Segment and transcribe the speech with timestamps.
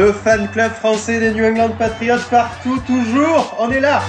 [0.00, 4.00] le fan club français des New England Patriots partout, toujours, on est là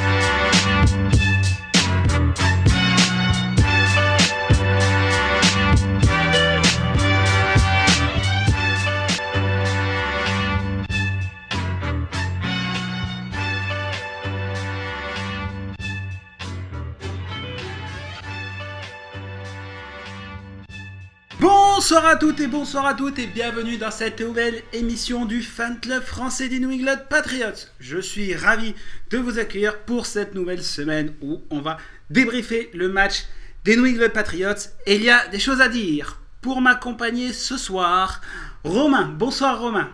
[21.91, 25.77] Bonsoir à toutes et bonsoir à toutes et bienvenue dans cette nouvelle émission du fan
[25.77, 27.67] club français des New England Patriots.
[27.81, 28.73] Je suis ravi
[29.09, 31.75] de vous accueillir pour cette nouvelle semaine où on va
[32.09, 33.25] débriefer le match
[33.65, 36.21] des New England Patriots et il y a des choses à dire.
[36.39, 38.21] Pour m'accompagner ce soir,
[38.63, 39.13] Romain.
[39.17, 39.89] Bonsoir Romain.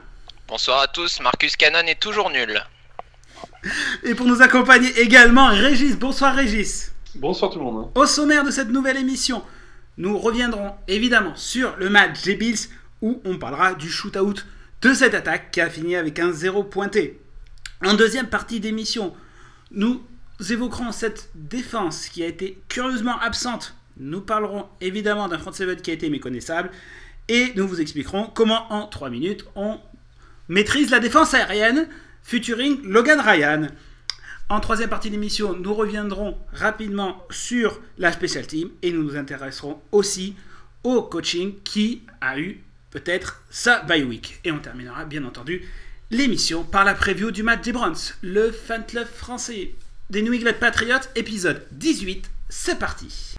[0.47, 2.61] Bonsoir à tous, Marcus Cannon est toujours nul.
[4.03, 5.97] Et pour nous accompagner également, Régis.
[5.97, 6.91] Bonsoir Régis.
[7.15, 7.89] Bonsoir tout le monde.
[7.95, 9.41] Au sommaire de cette nouvelle émission,
[9.97, 12.69] nous reviendrons évidemment sur le match des Bills
[13.01, 14.35] où on parlera du shootout
[14.81, 17.19] de cette attaque qui a fini avec un 0 pointé.
[17.83, 19.13] En deuxième partie d'émission,
[19.71, 20.03] nous
[20.49, 23.75] évoquerons cette défense qui a été curieusement absente.
[23.97, 26.69] Nous parlerons évidemment d'un front seven qui a été méconnaissable
[27.27, 29.79] et nous vous expliquerons comment en 3 minutes on
[30.47, 31.87] maîtrise la défense aérienne
[32.21, 33.67] featuring Logan Ryan.
[34.49, 39.17] En troisième partie de l'émission, nous reviendrons rapidement sur la special team et nous nous
[39.17, 40.35] intéresserons aussi
[40.85, 44.39] au coaching qui a eu peut-être sa bye week.
[44.45, 45.63] Et on terminera bien entendu
[46.11, 49.75] l'émission par la preview du match des Browns, le fan français
[50.09, 52.29] des New England Patriots, épisode 18.
[52.47, 53.36] C'est parti.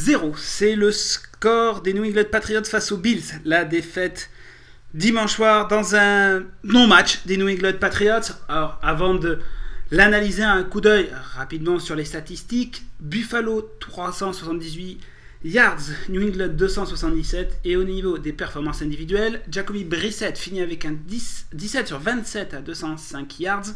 [0.00, 3.40] 16-0, c'est le score des New England Patriots face aux Bills.
[3.44, 4.30] La défaite
[4.94, 8.32] dimanche soir dans un non-match des New England Patriots.
[8.48, 9.40] Alors, avant de
[9.90, 15.00] l'analyser un coup d'œil rapidement sur les statistiques, Buffalo 378
[15.44, 20.92] yards, New England 277 et au niveau des performances individuelles, Jacoby Brissett finit avec un
[20.92, 23.66] 10, 17 sur 27 à 205 yards.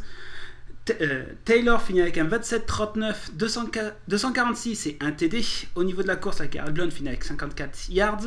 [1.00, 5.44] Euh, Taylor finit avec un 27-39, 246 et un TD.
[5.74, 8.24] Au niveau de la course, avec Blunt finit avec 54 yards.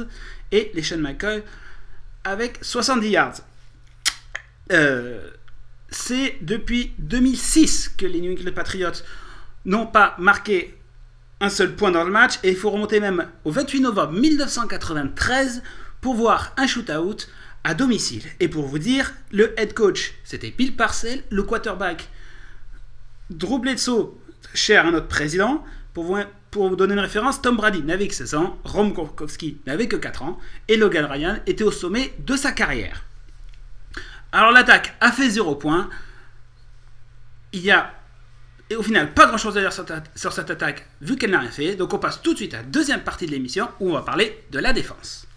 [0.51, 1.43] Et les Sean McCoy
[2.23, 3.35] avec 70 yards.
[4.71, 5.29] Euh,
[5.89, 9.03] c'est depuis 2006 que les New England Patriots
[9.65, 10.75] n'ont pas marqué
[11.39, 12.39] un seul point dans le match.
[12.43, 15.61] Et il faut remonter même au 28 novembre 1993
[16.01, 17.27] pour voir un shootout
[17.63, 18.23] à domicile.
[18.39, 22.09] Et pour vous dire, le head coach, c'était Bill Parcell, le quarterback
[23.29, 24.13] Drew Bledsoe,
[24.53, 28.57] cher à notre président, pour vous, donner une référence, Tom Brady n'avait que 16 ans,
[28.63, 33.03] Rom Gronkowski n'avait que 4 ans, et Logan Ryan était au sommet de sa carrière.
[34.31, 35.89] Alors l'attaque a fait 0 points.
[37.53, 37.93] Il y a,
[38.69, 39.85] et au final, pas grand chose à dire sur,
[40.15, 41.75] sur cette attaque, vu qu'elle n'a rien fait.
[41.75, 44.01] Donc on passe tout de suite à la deuxième partie de l'émission, où on va
[44.01, 45.27] parler de la défense.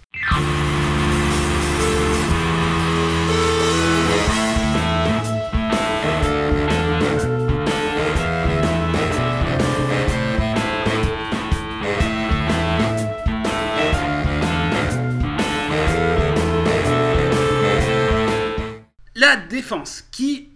[19.21, 20.49] La défense qui,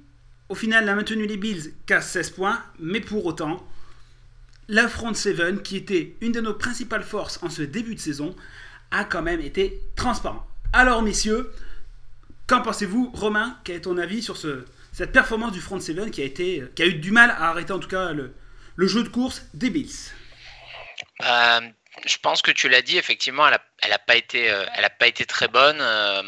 [0.48, 3.62] au final, a maintenu les Bills qu'à 16 points, mais pour autant,
[4.68, 8.34] la front seven, qui était une de nos principales forces en ce début de saison,
[8.90, 10.46] a quand même été transparent.
[10.72, 11.52] Alors, messieurs,
[12.46, 13.58] qu'en pensez-vous, Romain?
[13.64, 17.10] Quel est ton avis sur ce, cette performance du front seven qui a, eu du
[17.10, 18.32] mal à arrêter en tout cas le,
[18.78, 20.14] jeu de course des Bills?
[21.20, 21.60] Euh,
[22.06, 25.76] Je pense que tu l'as dit, effectivement, elle n'a euh, pas été très bonne.
[25.82, 26.22] Euh,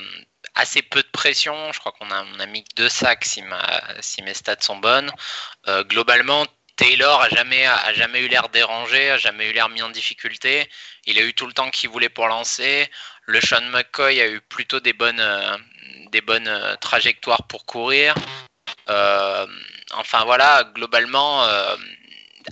[0.56, 1.72] assez peu de pression.
[1.72, 4.76] Je crois qu'on a, on a mis deux sacs si, ma, si mes stats sont
[4.76, 5.10] bonnes.
[5.68, 6.46] Euh, globalement,
[6.76, 10.68] Taylor a jamais, a jamais eu l'air dérangé, a jamais eu l'air mis en difficulté.
[11.04, 12.90] Il a eu tout le temps qu'il voulait pour lancer.
[13.26, 15.56] Le Sean McCoy a eu plutôt des bonnes, euh,
[16.14, 18.14] euh, trajectoires pour courir.
[19.92, 21.46] Enfin voilà, globalement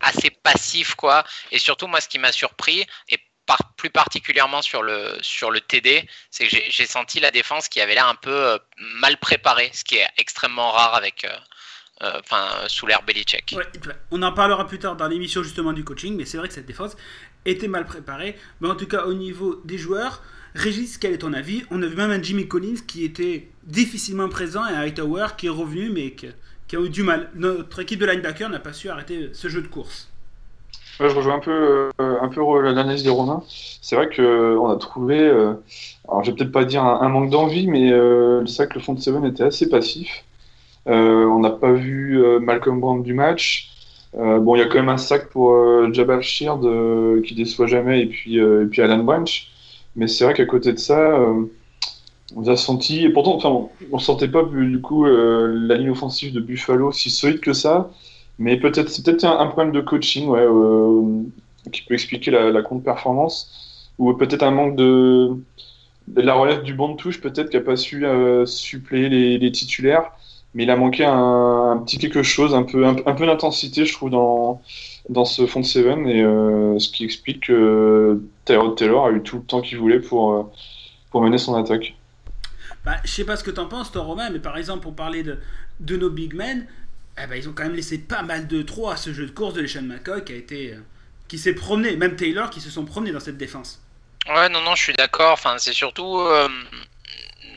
[0.01, 1.25] assez passif quoi.
[1.51, 3.19] Et surtout moi, ce qui m'a surpris et
[3.77, 7.95] plus particulièrement sur le, sur le TD, c'est que j'ai senti la défense qui avait
[7.95, 8.59] l'air un peu euh,
[9.01, 11.37] mal préparée, ce qui est extrêmement rare avec, euh,
[12.03, 13.55] euh, sous l'ère Belichick.
[14.11, 16.67] on en parlera plus tard dans l'émission justement du coaching, mais c'est vrai que cette
[16.67, 16.97] défense
[17.45, 18.39] était mal préparée.
[18.61, 20.23] Mais en tout cas, au niveau des joueurs,
[20.55, 21.65] Régis, quel est ton avis?
[21.71, 25.47] On a vu même un Jimmy Collins qui était difficilement présent et un Hightower qui
[25.47, 26.27] est revenu, mais qui
[26.77, 27.31] a eu du mal.
[27.35, 30.09] Notre équipe de linebacker n'a pas su arrêter ce jeu de course.
[31.01, 33.43] Je rejoins un peu, euh, peu l'analyse des Romains.
[33.49, 35.55] C'est vrai qu'on a trouvé, euh,
[36.09, 38.81] alors je vais peut-être pas dire un, manque d'envie, mais euh, c'est vrai que le
[38.81, 40.25] fond de Seven était assez passif.
[40.87, 43.71] on n'a pas vu Malcolm Brown du match.
[44.15, 45.53] bon, il y a quand même un sac pour
[45.93, 46.63] Jabal Sheard
[47.25, 49.49] qui déçoit jamais et puis, Alan Branch.
[49.97, 51.19] Mais c'est vrai qu'à côté de ça,
[52.37, 56.41] on a senti, et pourtant, enfin, on sentait pas du coup la ligne offensive de
[56.41, 57.91] Buffalo si solide que ça.
[58.39, 60.47] Mais peut-être c'est peut-être un, problème de coaching, ouais,
[61.71, 65.31] qui peut expliquer la, contre-performance, ou peut-être un manque de,
[66.15, 70.11] la relève du banc de touche, peut-être qu'il n'a pas su euh, suppléer les, titulaires,
[70.55, 74.11] mais il a manqué un, petit quelque chose, un peu, un, peu d'intensité, je trouve,
[74.11, 74.61] dans,
[75.09, 79.23] dans ce fond de Seven, et euh, ce qui explique que Taylor Taylor a eu
[79.23, 80.43] tout le temps qu'il voulait pour, euh,
[81.11, 81.95] pour mener son attaque.
[82.85, 84.95] Bah, je sais pas ce que tu en penses, toi, Romain, mais par exemple, pour
[84.95, 85.39] parler de,
[85.81, 86.67] de nos big men,
[87.23, 89.31] eh ben, ils ont quand même laissé pas mal de trop à ce jeu de
[89.31, 90.75] course de Leshan McCoy qui a été
[91.29, 93.81] qui s'est promené, même Taylor qui se sont promenés dans cette défense.
[94.29, 95.33] Ouais, non, non, je suis d'accord.
[95.33, 96.49] Enfin, c'est surtout euh,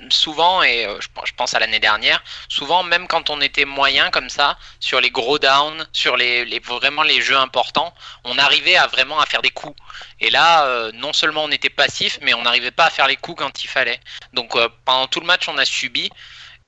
[0.09, 4.29] souvent, et euh, je, pense à l'année dernière, souvent, même quand on était moyen comme
[4.29, 7.93] ça, sur les gros downs, sur les, vraiment les jeux importants,
[8.23, 9.79] on arrivait à vraiment à faire des coups.
[10.19, 13.15] Et là, euh, non seulement on était passif, mais on n'arrivait pas à faire les
[13.15, 13.99] coups quand il fallait.
[14.33, 16.09] Donc pendant tout le match, on a subi.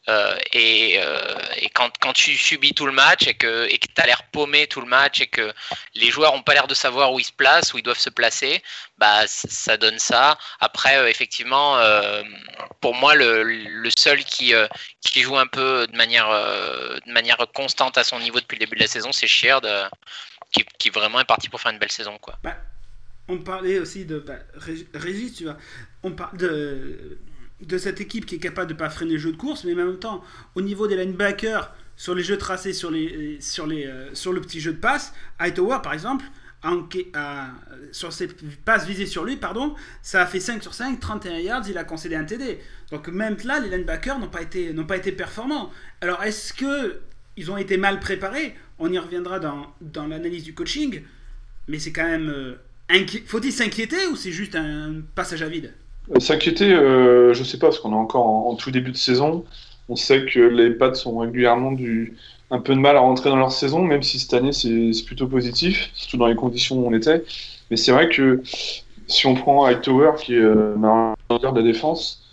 [0.09, 1.37] Euh, et, euh,
[1.73, 5.21] quand, tu subis tout le match et que tu as l'air paumé tout le match
[5.21, 5.53] et que
[5.93, 8.09] les joueurs n'ont pas l'air de savoir où ils se placent, où ils doivent se
[8.09, 8.63] placer,
[8.97, 10.37] bah, ça donne ça.
[10.59, 11.79] Après, euh, effectivement,
[12.81, 14.53] pour moi, le, seul qui,
[15.15, 19.11] joue un peu de manière, constante à son niveau depuis le début de la saison,
[19.11, 19.67] c'est Sheard,
[20.51, 22.17] qui, qui, vraiment est parti pour faire une belle saison.
[22.17, 22.35] Quoi.
[22.43, 22.57] Bah,
[23.27, 24.19] on parlait aussi de.
[24.19, 24.39] Bah,
[24.95, 25.57] Régis, tu vois.
[26.01, 27.19] On parle de
[27.61, 29.77] de cette équipe qui est capable de pas freiner le jeu de course, mais en
[29.77, 30.23] même temps,
[30.55, 34.39] au niveau des linebackers, sur les jeux tracés, sur, les, sur, les, euh, sur le
[34.39, 36.23] petit jeu de passe, Hightower, par exemple,
[37.91, 38.27] sur ses
[38.65, 41.83] passes visées sur lui, pardon, ça a fait 5 sur 5, 31 yards, il a
[41.83, 42.59] concédé un TD.
[42.91, 45.71] Donc même là, les linebackers n'ont pas été, n'ont pas été performants.
[46.01, 47.01] Alors est-ce que
[47.37, 48.55] ils ont été mal préparés?
[48.77, 51.01] On y reviendra dans, dans l'analyse du coaching,
[51.67, 52.29] mais c'est quand même...
[52.29, 52.55] Euh,
[53.25, 55.73] faut-il s'inquiéter ou c'est juste un passage à vide?
[55.73, 55.88] euh,
[56.19, 59.45] s'inquiéter, euh, je sais pas, parce qu'on est encore en, tout début de saison.
[59.89, 62.15] On sait que les Pats sont régulièrement du,
[62.51, 65.27] un peu de mal à rentrer dans leur saison, même si cette année c'est plutôt
[65.27, 67.23] positif, surtout dans les conditions où on était.
[67.71, 68.41] Mais c'est vrai que
[69.07, 70.75] si on prend Hightower, qui est euh,
[71.29, 72.23] de la défense,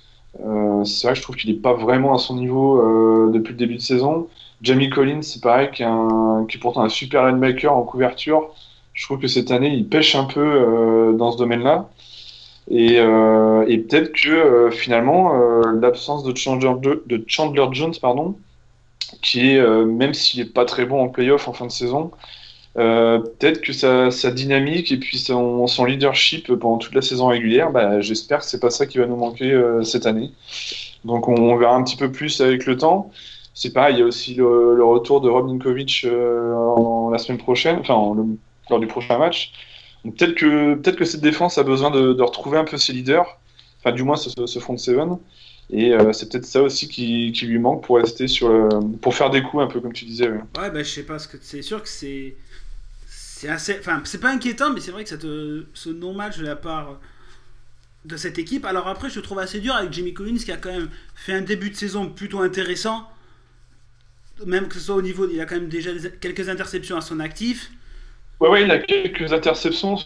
[0.44, 3.52] euh, c'est vrai que je trouve qu'il n'est pas vraiment à son niveau euh, depuis
[3.52, 4.28] le début de saison.
[4.62, 8.50] Jamie Collins, c'est pareil, qui est, un, qui est pourtant un super linebacker en couverture.
[8.92, 11.90] Je trouve que cette année, il pêche un peu euh, dans ce domaine-là.
[12.70, 18.36] Et, euh, et peut-être que euh, finalement, euh, l'absence de Chandler, Jones, pardon,
[19.22, 22.10] qui est, même s'il n'est pas très bon en playoff en fin de saison,
[22.74, 28.40] peut-être que sa, dynamique et puis son, leadership pendant toute la saison régulière, bah, j'espère
[28.40, 30.32] que c'est pas ça qui va nous manquer cette année.
[31.04, 33.10] Donc on, verra un petit peu plus avec le temps.
[33.54, 38.16] C'est pareil, il y a aussi le, retour de Rob Ninkovic la semaine prochaine, enfin
[38.70, 39.52] lors du prochain match.
[40.12, 43.38] Peut-être que, cette défense a besoin de, retrouver un peu ses leaders,
[43.80, 45.18] enfin du moins ce, ce front seven.
[45.70, 48.68] Et euh, c'est peut-être ça aussi qui, lui manque pour rester sur
[49.02, 50.28] pour faire des coups un peu comme tu disais.
[50.28, 52.36] Ouais, ouais bah, je sais pas, c'est sûr que c'est
[53.48, 55.26] assez, enfin c'est pas inquiétant, mais c'est vrai que cette,
[55.74, 57.00] ce non-match de la part
[58.06, 58.64] de cette équipe.
[58.64, 61.42] Alors après, je trouve assez dur avec Jimmy Collins qui a quand même fait un
[61.42, 63.10] début de saison plutôt intéressant,
[64.46, 67.20] même que ce soit au niveau, il a quand même déjà quelques interceptions à son
[67.20, 67.70] actif.
[68.40, 69.96] Ouais, ouais, il a quelques interceptions.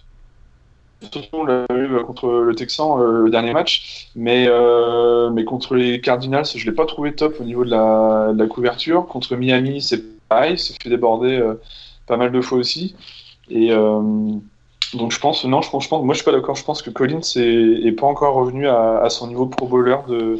[1.00, 6.00] Surtout l'a eu contre le Texan euh, le dernier match, mais, euh, mais contre les
[6.00, 9.06] Cardinals, je l'ai pas trouvé top au niveau de la, de la couverture.
[9.06, 11.54] Contre Miami, c'est pareil, il s'est fait déborder euh,
[12.06, 12.94] pas mal de fois aussi.
[13.48, 16.54] Et donc je pense, non, je pense, je pense, moi je suis pas d'accord.
[16.54, 19.96] Je pense que Collins est, est pas encore revenu à, à son niveau pro bowler
[20.06, 20.38] de.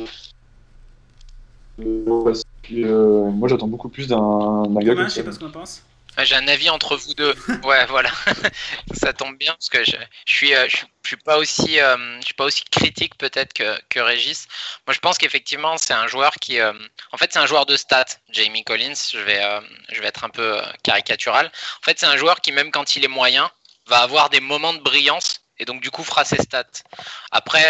[1.79, 3.31] de...
[3.31, 4.95] moi j'attends beaucoup plus d'un gars.
[5.05, 5.83] je sais pas ce qu'on pense.
[6.19, 7.35] J'ai un avis entre vous deux.
[7.65, 8.11] Ouais, voilà.
[8.95, 12.19] ça tombe bien parce que je, je suis, euh, je, je, suis pas aussi, euh,
[12.21, 14.49] je suis pas aussi critique peut-être que, que Régis.
[14.87, 16.73] Moi, je pense qu'effectivement, c'est un joueur qui, euh,
[17.13, 18.05] en fait, c'est un joueur de stats.
[18.31, 19.43] Jamie Collins, je vais,
[19.91, 21.47] je vais être un peu caricatural.
[21.47, 23.51] En fait, c'est un joueur qui, même quand il est moyen,
[23.87, 26.65] va avoir des moments de brillance et donc du coup fera ses stats.
[27.33, 27.65] Après,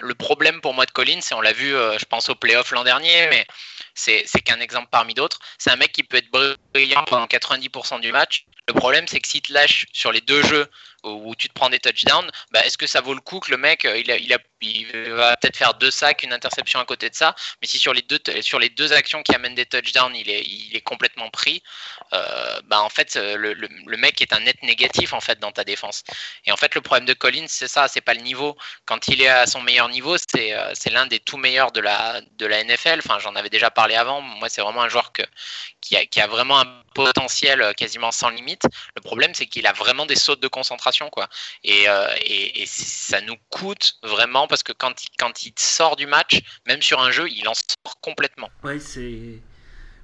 [0.00, 2.84] le problème pour moi de Collins, et on l'a vu, je pense au playoff l'an
[2.84, 3.46] dernier, mais
[3.94, 5.38] c'est qu'un exemple parmi d'autres.
[5.58, 6.30] C'est un mec qui peut être
[6.72, 8.46] brillant pendant 90% du match.
[8.66, 10.68] Le problème, c'est que s'il te lâche sur les deux jeux
[11.04, 13.56] où tu te prends des touchdowns, bah, est-ce que ça vaut le coup que le
[13.56, 17.14] mec, il, a, il, il va peut-être faire deux sacs, une interception à côté de
[17.14, 20.30] ça, mais si sur les deux, sur les deux actions qui amènent des touchdowns, il
[20.30, 21.62] est, il est complètement pris,
[22.12, 25.52] euh, bah, en fait, le, le, le, mec est un net négatif en fait dans
[25.52, 26.02] ta défense.
[26.46, 28.56] Et en fait, le problème de Collins, c'est ça, c'est pas le niveau.
[28.84, 32.20] Quand il est à son meilleur niveau, c'est, c'est l'un des tout meilleurs de la,
[32.38, 33.00] de la NFL.
[33.04, 34.20] Enfin, j'en avais déjà parlé avant.
[34.20, 35.22] Moi, c'est vraiment un joueur que,
[35.80, 38.62] qui, a, qui a vraiment un potentiel quasiment sans limite.
[38.94, 43.96] Le problème, c'est qu'il a vraiment des sautes de concentration, euh, et, ça nous coûte
[44.02, 44.94] vraiment parce que quand
[45.44, 48.50] il, sort du match, même sur un jeu, il en sort complètement.
[48.62, 49.40] Ouais, c'est.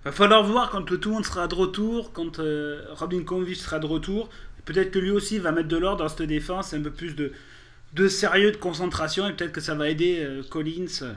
[0.05, 3.79] Va falloir voir quand tout le monde sera de retour, quand euh, Robin Convich sera
[3.79, 4.31] de retour.
[4.65, 8.09] Peut-être que lui aussi va mettre de l'ordre dans cette défense, un peu plus de,
[8.09, 11.17] sérieux, de concentration, et peut-être que ça va aider euh, Collins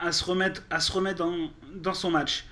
[0.00, 1.26] à se remettre, à se remettre
[1.74, 2.44] dans, son match.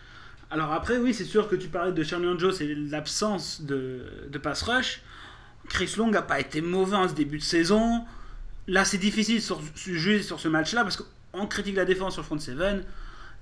[0.51, 4.63] Alors après, oui, c'est sûr que tu parlais de Sherman Jones et l'absence de pass
[4.63, 5.01] rush.
[5.69, 8.05] Chris Long n'a pas été mauvais en ce début de saison.
[8.69, 9.41] Là, c'est difficile
[9.75, 12.57] juger sur ce match-là parce qu'on critique la défense sur le front 7.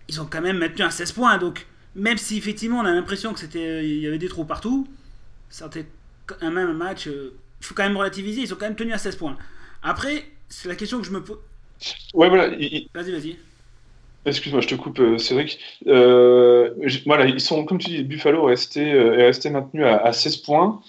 [0.09, 1.39] Ils ont quand même maintenu un 16 points.
[1.39, 4.87] Donc, même si effectivement on a l'impression que c'était, il y avait des trous partout,
[5.49, 5.87] c'était
[6.41, 7.07] un même match.
[7.07, 8.43] Il faut quand même relativiser.
[8.43, 9.37] Ils ont quand même tenu à 16 points.
[9.83, 11.39] Après, c'est la question que je me pose.
[12.13, 12.49] Ouais, voilà.
[12.59, 12.89] Il...
[12.95, 13.37] Vas-y, vas-y.
[14.27, 15.59] Excuse-moi, je te coupe, Cédric.
[15.87, 16.71] Euh,
[17.05, 20.13] voilà, ils sont, comme tu dis, Buffalo est resté, euh, est resté maintenu à, à
[20.13, 20.81] 16 points.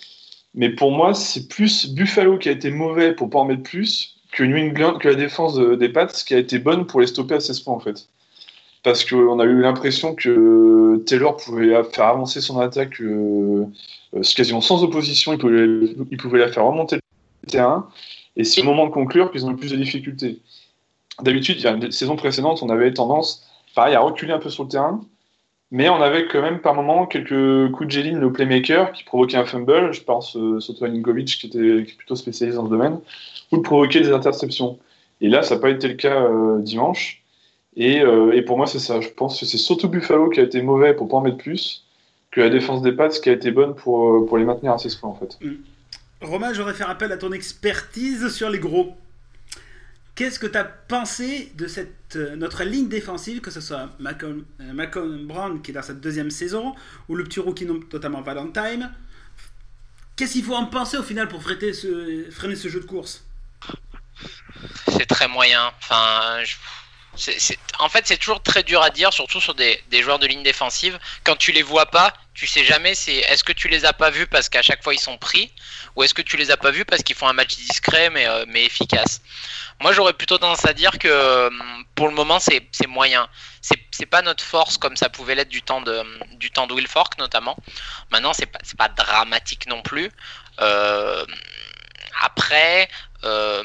[0.56, 4.16] Mais pour moi, c'est plus Buffalo qui a été mauvais pour pas en mettre plus
[4.32, 4.44] que
[5.08, 7.80] la défense des Pats qui a été bonne pour les stopper à 16 points en
[7.80, 8.08] fait.
[8.84, 13.66] Parce qu'on a eu l'impression que Taylor pouvait faire avancer son attaque euh,
[14.36, 15.66] quasiment sans opposition, il pouvait,
[16.12, 17.90] il pouvait la faire remonter le terrain.
[18.36, 20.40] Et c'est au moment de conclure qu'ils ont eu plus de difficultés.
[21.22, 24.50] D'habitude, il y a une saison précédente, on avait tendance, pareil, à reculer un peu
[24.50, 25.02] sur le terrain,
[25.76, 29.36] mais on avait quand même par moment quelques coups de géline, le playmaker, qui provoquait
[29.36, 33.02] un fumble, je pense euh, Soto Ninkovic, qui était est plutôt spécialisé dans ce domaine,
[33.52, 34.80] ou de provoquer des interceptions.
[35.20, 37.22] Et là, ça n'a pas été le cas euh, dimanche.
[37.76, 39.02] Et, euh, et, pour moi, c'est ça.
[39.02, 41.84] Je pense que c'est surtout Buffalo qui a été mauvais pour pas en mettre plus,
[42.32, 44.96] que la défense des Pats qui a été bonne pour, pour les maintenir à 16
[44.96, 45.38] points, en fait.
[45.42, 45.56] Mm.
[46.22, 48.94] Romain, j'aurais fait appel à ton expertise sur les gros.
[50.16, 54.46] Qu'est-ce que tu as pensé de cette, euh, notre ligne défensive, que ce soit Malcolm,
[54.62, 56.74] euh, Brown qui est dans sa deuxième saison,
[57.10, 58.92] ou le petit rookie notamment Valentine?
[60.16, 63.26] Qu'est-ce qu'il faut en penser au final pour freiner ce, freiner ce jeu de course?
[64.88, 65.70] C'est très moyen.
[65.80, 66.56] Enfin, je...
[67.80, 70.44] En fait, c'est toujours très dur à dire, surtout sur des, des, joueurs de ligne
[70.44, 71.00] défensive.
[71.24, 74.10] Quand tu les vois pas, tu sais jamais c'est est-ce que tu les as pas
[74.10, 75.52] vus parce qu'à chaque fois ils sont pris,
[75.96, 78.28] ou est-ce que tu les as pas vus parce qu'ils font un match discret mais,
[78.28, 79.22] euh, mais efficace.
[79.82, 81.50] Moi, j'aurais plutôt tendance à dire que
[81.96, 83.28] pour le moment, c'est moyen.
[83.62, 86.04] C'est pas notre force comme ça pouvait l'être du temps de
[86.38, 87.58] du temps de Will Fork notamment.
[88.12, 90.12] Maintenant, c'est pas pas dramatique non plus.
[90.60, 91.26] Euh,
[92.22, 92.90] après.
[93.24, 93.64] Euh,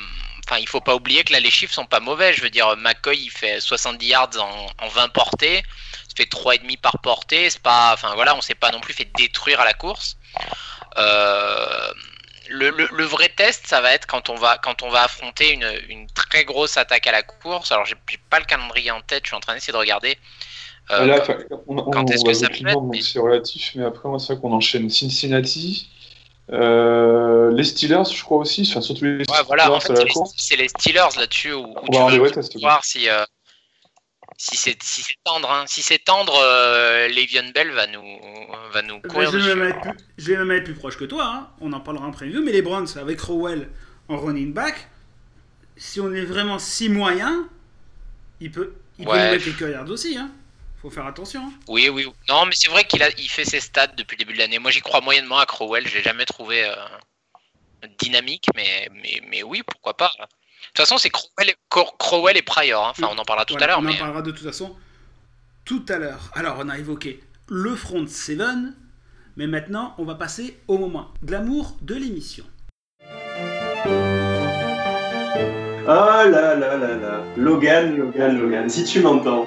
[0.51, 2.33] Enfin, il faut pas oublier que là, les chiffres sont pas mauvais.
[2.35, 5.63] Je veux dire, McCoy, il fait 70 yards en, en 20 portées.
[6.09, 7.49] Ça fait 3,5 par portée.
[7.51, 10.17] C'est pas, enfin voilà, on s'est pas non plus fait détruire à la course.
[10.99, 11.93] Euh,
[12.49, 15.53] le, le, le, vrai test, ça va être quand on va, quand on va affronter
[15.53, 17.71] une, une très grosse attaque à la course.
[17.71, 17.95] Alors, j'ai
[18.29, 20.19] pas le calendrier en tête, je suis en train d'essayer de regarder.
[20.91, 21.37] Euh, Là, quand,
[21.69, 23.03] on, quand est-ce que ça peut être mais...
[23.03, 25.89] C'est relatif, mais après, c'est vrai qu'on enchaîne Cincinnati.
[26.53, 29.95] Euh, les Steelers, je crois aussi, enfin, surtout les ouais, voilà, en fait,
[30.37, 33.25] c'est les, les, Steelers là-dessus où, où tu vas voir si, euh,
[34.37, 35.49] si c'est si tendre.
[35.51, 35.65] Hein.
[35.69, 38.03] Si c'est tendre, euh, Le'Veon Bell va nous,
[38.73, 41.05] va nous courir je, vais même être plus, je vais même être plus proche que
[41.05, 41.49] toi, hein.
[41.61, 43.69] on en parlera en preview, mais les Browns avec Rowell
[44.09, 44.89] en running back,
[45.77, 47.49] si on est vraiment si moyen,
[48.41, 50.17] il peut, il ouais, peut nous mettre quelques yards aussi.
[50.19, 50.33] Hein
[50.81, 51.53] faut faire attention.
[51.69, 52.07] Oui, oui.
[52.29, 54.59] Non, mais c'est vrai qu'il a, il fait ses stats depuis le début de l'année.
[54.59, 55.87] Moi, j'y crois moyennement à Crowell.
[55.87, 56.75] Je l'ai jamais trouvé euh,
[57.99, 60.13] dynamique, mais, mais, mais oui, pourquoi pas.
[60.19, 60.27] De
[60.69, 61.55] toute façon, c'est Crowell,
[61.99, 62.87] Crowell, et Pryor.
[62.87, 62.91] Hein.
[62.91, 63.79] Enfin, on en parlera tout voilà, à l'heure.
[63.79, 63.95] On mais...
[63.95, 64.77] en parlera de toute façon
[65.65, 66.31] tout à l'heure.
[66.35, 68.39] Alors, on a évoqué le front 7,
[69.37, 72.45] mais maintenant, on va passer au moment glamour de l'émission.
[75.87, 79.47] Ah là là là là, Logan, Logan, Logan, si tu m'entends.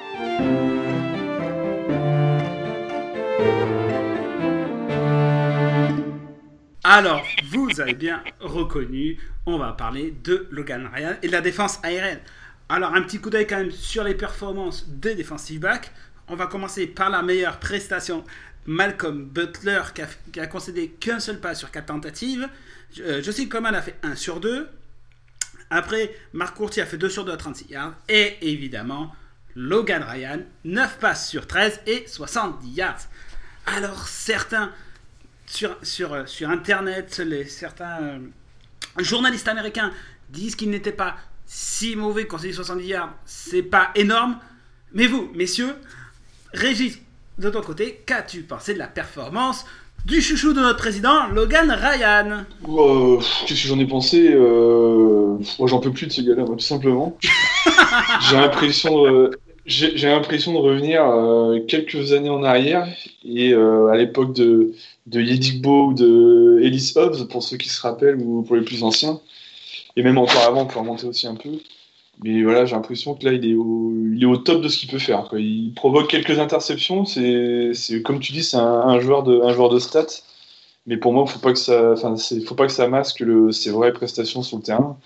[6.96, 11.80] Alors, vous avez bien reconnu, on va parler de Logan Ryan et de la défense
[11.82, 12.20] aérienne.
[12.68, 15.90] Alors, un petit coup d'œil quand même sur les performances des defensive backs.
[16.28, 18.22] On va commencer par la meilleure prestation.
[18.66, 19.82] Malcolm Butler
[20.32, 22.48] qui a, concédé qu'un seul pas sur quatre tentatives.
[23.00, 23.20] Euh,
[23.50, 24.68] Coleman a fait 1 sur 2.
[25.70, 27.94] Après, Marc Courtier a fait 2 sur 2 à 36 yards.
[28.08, 29.12] Et évidemment,
[29.56, 33.00] Logan Ryan, 9 passes sur 13 et 70 yards.
[33.66, 34.70] Alors, certains
[35.46, 38.20] sur, sur, sur Internet, les, certains
[38.98, 39.92] journalistes américains
[40.30, 44.38] disent qu'il n'était pas si mauvais quand c'est 70 yards, c'est pas énorme.
[44.92, 45.74] Mais vous, messieurs,
[46.52, 46.98] Régis,
[47.38, 49.66] de ton côté, qu'as-tu pensé de la performance
[50.04, 52.44] du chouchou de notre président, Logan Ryan?
[52.68, 55.38] Euh, Qu'est-ce que j'en ai pensé euh...
[55.58, 57.18] Moi, j'en peux plus de ce gars-là, tout simplement.
[58.28, 59.30] j'ai l'impression.
[59.66, 62.86] J'ai l'impression de revenir euh, quelques années en arrière
[63.24, 64.72] et euh, à l'époque de,
[65.06, 68.82] de Yedigbo ou de Ellis Hobbs, pour ceux qui se rappellent, ou pour les plus
[68.82, 69.20] anciens,
[69.96, 71.50] et même encore avant, pour remonter aussi un peu.
[72.22, 74.78] Mais voilà, j'ai l'impression que là, il est, au, il est au top de ce
[74.78, 75.28] qu'il peut faire.
[75.28, 75.40] Quoi.
[75.40, 77.06] Il provoque quelques interceptions.
[77.06, 80.22] C'est, comme tu dis, c'est un, un, joueur de, un joueur de stats.
[80.86, 82.14] Mais pour moi, faut pas que ça, enfin,
[82.46, 84.98] faut pas que ça masque le, ses vraies prestations sur le terrain,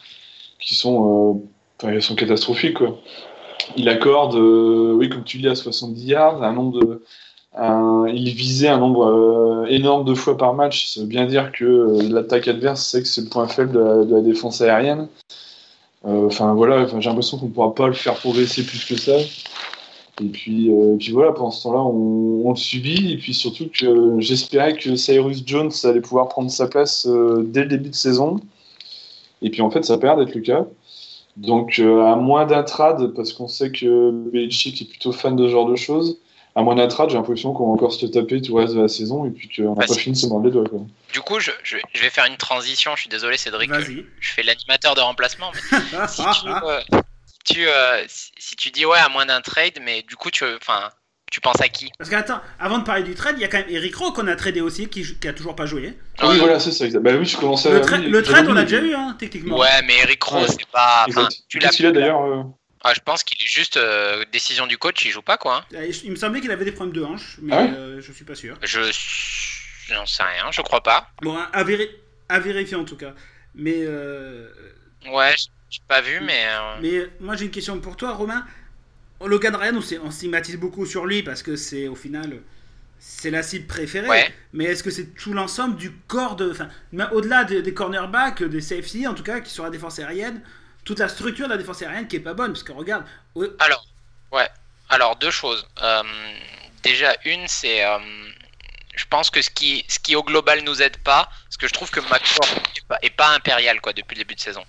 [0.60, 1.44] qui sont,
[1.84, 2.78] euh, sont catastrophiques.
[2.78, 2.98] Quoi.
[3.76, 7.00] Il accorde, euh, oui, comme tu dis, à 70 yards, un nombre
[8.12, 10.94] il visait un nombre euh, énorme de fois par match.
[10.94, 14.14] Ça veut bien dire que euh, l'attaque adverse sait que c'est le point faible de
[14.14, 15.08] la, défense aérienne.
[16.04, 19.16] Enfin voilà, j'ai l'impression qu'on ne pourra pas le faire progresser plus que ça.
[20.20, 20.70] Et puis,
[21.12, 23.12] voilà, pendant ce temps-là, on, on, le subit.
[23.12, 27.68] Et puis surtout que j'espérais que Cyrus Jones allait pouvoir prendre sa place dès le
[27.68, 28.40] début de saison.
[29.42, 30.66] Et puis en fait, ça l'air d'être le cas.
[31.38, 35.46] Donc euh, à moins d'un trad, parce qu'on sait que Belichick est plutôt fan de
[35.46, 36.18] ce genre de choses,
[36.56, 38.80] à moins d'un trad, j'ai l'impression qu'on va encore se taper tout le reste de
[38.80, 40.68] la saison et puis qu'on n'a pas fini de se mordre les doigts.
[40.68, 40.80] Quoi.
[41.12, 42.96] Du coup, je, je, je, vais faire une transition.
[42.96, 43.72] Je suis désolé, Cédric.
[43.72, 45.52] Je, je fais l'animateur de remplacement.
[45.52, 45.78] Mais
[46.08, 46.80] si tu, euh,
[47.44, 50.44] tu, euh, si, si, tu dis ouais à moins d'un trade, mais du coup tu,
[50.56, 50.90] enfin,
[51.30, 53.58] tu penses à qui Parce qu'attends, avant de parler du trade, il y a quand
[53.58, 55.96] même Eric Rowe qu'on a tradé aussi, qui, qui a toujours pas joué.
[56.18, 56.86] Ah oui, voilà, c'est ça.
[57.00, 57.98] Bah oui, je commençais le, à.
[57.98, 59.58] le trade, on l'a déjà eu, hein, techniquement.
[59.58, 60.48] Ouais, mais Eric Rowe, ouais.
[60.48, 61.06] c'est pas.
[61.08, 61.78] Enfin, tu l'as.
[61.80, 62.22] là d'ailleurs.
[62.22, 62.42] Euh...
[62.84, 65.64] Ah, je pense qu'il est juste euh, décision du coach, il joue pas quoi.
[65.72, 65.80] Hein.
[66.04, 68.24] Il me semblait qu'il avait des problèmes de hanche, mais ah ouais euh, je suis
[68.24, 68.56] pas sûr.
[68.62, 68.80] Je
[69.88, 71.10] j'en sais rien, je crois pas.
[71.22, 71.88] Bon, à, véri
[72.28, 73.14] à vérifier en tout cas.
[73.54, 74.48] Mais euh...
[75.12, 75.34] ouais,
[75.70, 76.44] j'ai pas vu, mais.
[76.46, 78.44] euh, Mais moi j'ai une question pour toi, Romain.
[79.24, 82.40] Logan Ryan, on, on stigmatise beaucoup sur lui parce que c'est au final
[83.00, 84.08] c'est la cible préférée.
[84.08, 84.34] Ouais.
[84.52, 86.68] Mais est-ce que c'est tout l'ensemble du corps de, enfin,
[87.12, 90.42] au-delà des, des, cornerbacks, des safety en tout cas, qui sont la défense aérienne,
[90.84, 92.52] toute la structure de la défense aérienne qui est pas bonne?
[92.52, 93.04] Parce que regarde.
[93.60, 93.86] Alors,
[94.32, 94.48] ouais.
[94.88, 95.66] Alors deux choses.
[95.82, 96.02] Euh,
[96.82, 97.98] déjà une, c'est, euh,
[98.96, 101.72] je pense que ce qui, ce qui au global nous aide pas, parce que je
[101.72, 104.64] trouve que McCord est pas, est pas impérial quoi depuis le début de saison.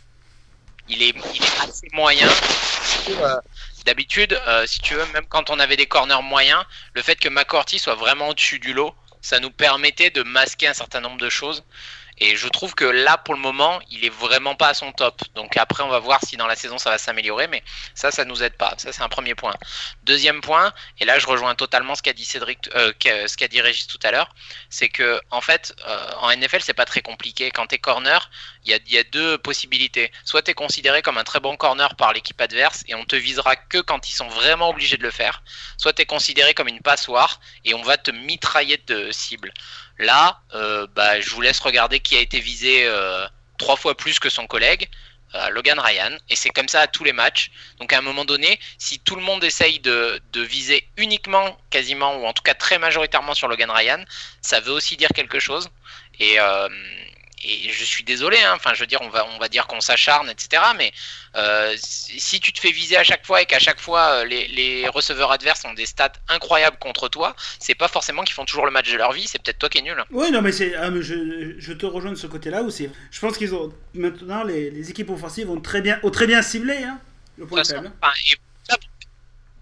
[0.88, 2.28] Il est, il est assez moyen.
[3.10, 3.36] Euh,
[3.86, 6.64] D'habitude, euh, si tu veux, même quand on avait des corners moyens,
[6.94, 10.74] le fait que McCourty soit vraiment au-dessus du lot, ça nous permettait de masquer un
[10.74, 11.64] certain nombre de choses.
[12.20, 15.22] Et je trouve que là, pour le moment, il est vraiment pas à son top.
[15.36, 17.64] Donc après, on va voir si dans la saison ça va s'améliorer, mais
[17.96, 18.74] ça, ça nous aide pas.
[18.78, 19.56] Ça, c'est un premier point.
[20.04, 22.92] Deuxième point, et là, je rejoins totalement ce qu'a dit Cédric, euh,
[23.62, 24.34] Régis tout à l'heure,
[24.70, 27.52] c'est que en fait, euh, en NFL, c'est pas très compliqué.
[27.52, 28.30] Quand t'es corner,
[28.66, 30.12] il y a, deux possibilités.
[30.26, 33.56] Soit t'es considéré comme un très bon corner par l'équipe adverse et on te visera
[33.56, 35.42] que quand ils sont vraiment obligés de le faire.
[35.78, 39.54] Soit t'es considéré comme une passoire et on va te mitrailler de cibles.
[40.00, 44.18] Là, euh, bah, je vous laisse regarder qui a été visé euh, trois fois plus
[44.18, 44.90] que son collègue,
[45.36, 47.52] euh, Logan Ryan, et c'est comme ça à tous les matchs.
[47.80, 52.26] Donc à un moment donné, si tout le monde essaye de, viser uniquement, quasiment, ou
[52.26, 54.04] en tout cas très majoritairement sur Logan Ryan,
[54.42, 55.70] ça veut aussi dire quelque chose.
[56.20, 56.38] Et,
[57.44, 59.82] et je suis désolé, hein, enfin je veux dire, on va, on va dire qu'on
[59.82, 60.62] s'acharne, etc.
[60.78, 60.92] Mais
[61.36, 64.88] euh, si tu te fais viser à chaque fois et qu'à chaque fois les, les,
[64.88, 68.72] receveurs adverses ont des stats incroyables contre toi, c'est pas forcément qu'ils font toujours le
[68.72, 70.04] match de leur vie, c'est peut-être toi qui es nul.
[70.12, 72.90] Oui, non, mais c'est, ah, je, je, te rejoins de ce côté-là aussi.
[73.12, 76.42] Je pense qu'ils ont maintenant les, les, équipes offensives vont très bien, ont très bien
[76.42, 77.00] ciblé hein,
[77.38, 77.92] le point faible.
[78.02, 78.14] Enfin,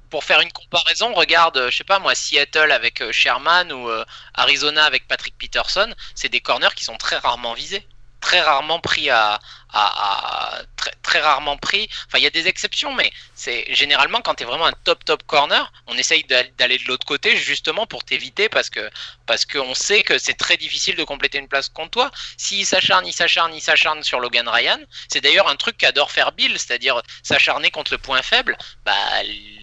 [0.09, 4.83] pour faire une comparaison, regarde, je sais pas moi, Seattle avec Sherman ou euh, Arizona
[4.83, 7.87] avec Patrick Peterson, c'est des corners qui sont très rarement visés,
[8.21, 9.39] très rarement pris à,
[9.73, 11.89] à, à très, très, rarement pris.
[12.07, 15.03] Enfin, il y a des exceptions, mais c'est généralement quand tu es vraiment un top
[15.05, 18.89] top corner, on essaye d'aller de l'autre côté justement pour t'éviter parce que
[19.25, 22.11] parce qu'on sait que c'est très difficile de compléter une place contre toi.
[22.37, 26.31] S'il s'acharne, il s'acharne, il s'acharne sur Logan Ryan, c'est d'ailleurs un truc qu'adore faire
[26.31, 28.57] Bill, c'est-à-dire s'acharner contre le point faible.
[28.85, 28.93] Bah,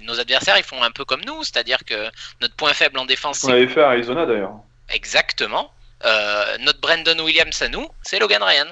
[0.03, 3.45] nos adversaires ils font un peu comme nous, c'est-à-dire que notre point faible en défense.
[3.45, 4.55] On avait fait à Arizona d'ailleurs.
[4.91, 5.73] Exactement.
[6.05, 8.67] Euh, notre Brandon Williams à nous, c'est Logan Ryan.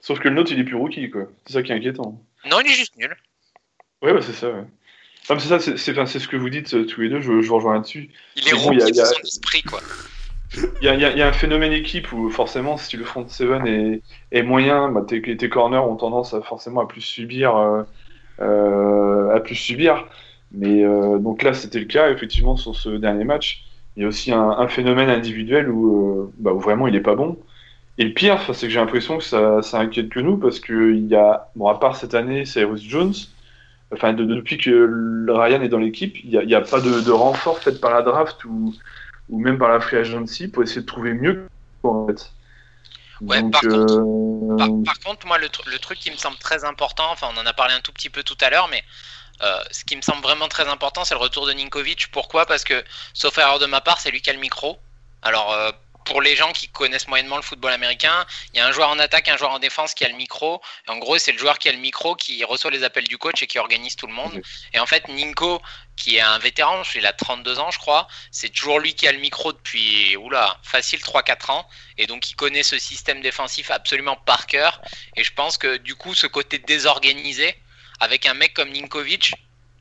[0.00, 1.26] Sauf que le nôtre, il est plus rookie, quoi.
[1.46, 2.22] C'est ça qui est inquiétant.
[2.48, 3.14] Non, il est juste nul.
[4.02, 4.64] Ouais, bah c'est ça, ouais.
[5.28, 5.58] Ah, c'est ça,
[6.06, 8.10] c'est ce que vous dites euh, tous les deux, je, je vous rejoins là-dessus.
[8.36, 9.80] Il est bon, rookie a, son esprit, quoi.
[10.54, 14.02] Il y, a, y, a un phénomène équipe où forcément, si le front 7 est,
[14.30, 17.82] est moyen, bah, tes, tes, corners ont tendance à forcément à plus subir, euh,
[18.40, 20.06] euh, à plus subir.
[20.52, 23.64] Mais euh, donc là, c'était le cas effectivement sur ce dernier match.
[23.96, 27.00] Il y a aussi un, un phénomène individuel où, euh, bah, où vraiment il est
[27.00, 27.38] pas bon.
[27.98, 31.06] Et le pire, c'est que j'ai l'impression que ça, ça, inquiète que nous parce qu'il
[31.06, 33.14] y a, bon, à part cette année, Cyrus Jones,
[33.92, 37.58] enfin, depuis que Ryan est dans l'équipe, il n'y a, a, pas de, de, renfort
[37.58, 38.74] fait par la draft ou,
[39.30, 41.46] ou même par la free agency pour essayer de trouver mieux
[41.82, 42.32] en fait.
[43.22, 46.36] Ouais, Donc, par, contre, euh, par, par contre, moi, le, le truc qui me semble
[46.36, 48.82] très important, enfin, on en a parlé un tout petit peu tout à l'heure, mais
[49.42, 52.08] euh, ce qui me semble vraiment très important, c'est le retour de Ninkovic.
[52.10, 52.46] Pourquoi?
[52.46, 54.78] Parce que, sauf erreur de ma part, c'est lui qui a le micro.
[55.22, 55.70] Alors, euh,
[56.06, 58.98] pour les gens qui connaissent moyennement le football américain, il y a un joueur en
[58.98, 60.62] attaque, un joueur en défense qui a le micro.
[60.86, 63.18] Et en gros, c'est le joueur qui a le micro qui reçoit les appels du
[63.18, 64.40] coach et qui organise tout le monde.
[64.72, 65.60] Et en fait, Ninko,
[65.96, 69.12] qui est un vétéran, il a 32 ans, je crois, c'est toujours lui qui a
[69.12, 71.68] le micro depuis, oula, facile 3-4 ans.
[71.98, 74.80] Et donc, il connaît ce système défensif absolument par cœur.
[75.16, 77.56] Et je pense que du coup, ce côté désorganisé,
[78.00, 79.32] avec un mec comme Ninkovic,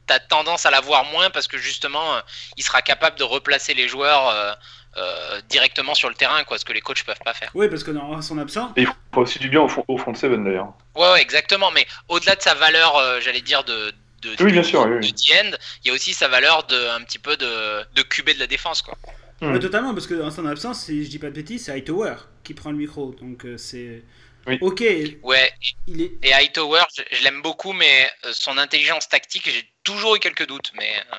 [0.07, 2.21] t'as tendance à l'avoir moins parce que justement, euh,
[2.57, 4.53] il sera capable de replacer les joueurs euh,
[4.97, 7.51] euh, directement sur le terrain, quoi, ce que les coachs peuvent pas faire.
[7.53, 9.97] Oui, parce que dans son absent, Et il faut aussi du bien au, fond, au
[9.97, 10.73] front de seven d'ailleurs.
[10.95, 11.71] Ouais, ouais, exactement.
[11.71, 15.05] Mais au-delà de sa valeur, euh, j'allais dire, de, de, Oui, bien sûr, oui, de
[15.05, 15.13] oui.
[15.13, 18.35] the end, il y a aussi sa valeur de un petit peu de, de QB
[18.35, 18.97] de la défense, quoi.
[19.41, 19.51] Hmm.
[19.51, 22.15] Ouais, totalement, parce que dans son absence, si je dis pas de bêtises, c'est Hightower
[22.45, 23.13] qui prend le micro.
[23.19, 24.03] Donc euh, c'est.
[24.47, 24.57] Oui.
[24.61, 24.83] Ok,
[25.23, 25.51] Ouais,
[25.87, 26.11] il est.
[26.23, 30.47] et Hightower, je, je l'aime beaucoup, mais euh, son intelligence tactique, j'ai toujours eu quelques
[30.47, 30.71] doutes.
[30.75, 31.15] Mais euh,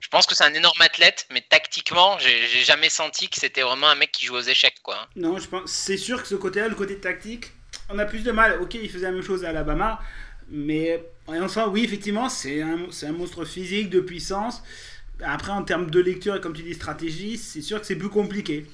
[0.00, 3.88] je pense que c'est un énorme athlète, mais tactiquement, j'ai jamais senti que c'était vraiment
[3.88, 5.08] un mec qui joue aux échecs, quoi.
[5.16, 5.70] Non, je pense.
[5.70, 7.46] C'est sûr que ce côté-là, le côté tactique,
[7.88, 8.60] on a plus de mal.
[8.60, 10.00] Ok, il faisait la même chose à Alabama,
[10.48, 14.62] mais en soi, oui, effectivement, c'est un, c'est un monstre physique de puissance.
[15.22, 18.10] Après, en termes de lecture et comme tu dis, stratégie, c'est sûr que c'est plus
[18.10, 18.66] compliqué.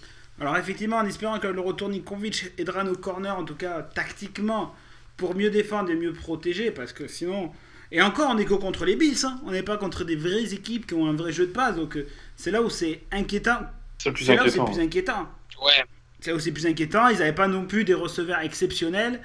[0.43, 4.75] Alors, effectivement, en espérant que le retour Nikovic aidera nos corners, en tout cas tactiquement,
[5.17, 7.53] pour mieux défendre et mieux protéger, parce que sinon.
[7.93, 9.39] Et encore, on est que contre les Bills, hein.
[9.47, 11.97] on n'est pas contre des vraies équipes qui ont un vrai jeu de passe, donc
[11.97, 13.61] euh, c'est là où c'est inquiétant.
[13.99, 14.73] C'est le plus C'est là où c'est inquiétant.
[14.73, 15.29] plus inquiétant.
[15.63, 15.85] Ouais,
[16.19, 17.09] C'est aussi plus inquiétant.
[17.09, 19.21] Ils n'avaient pas non plus des receveurs exceptionnels.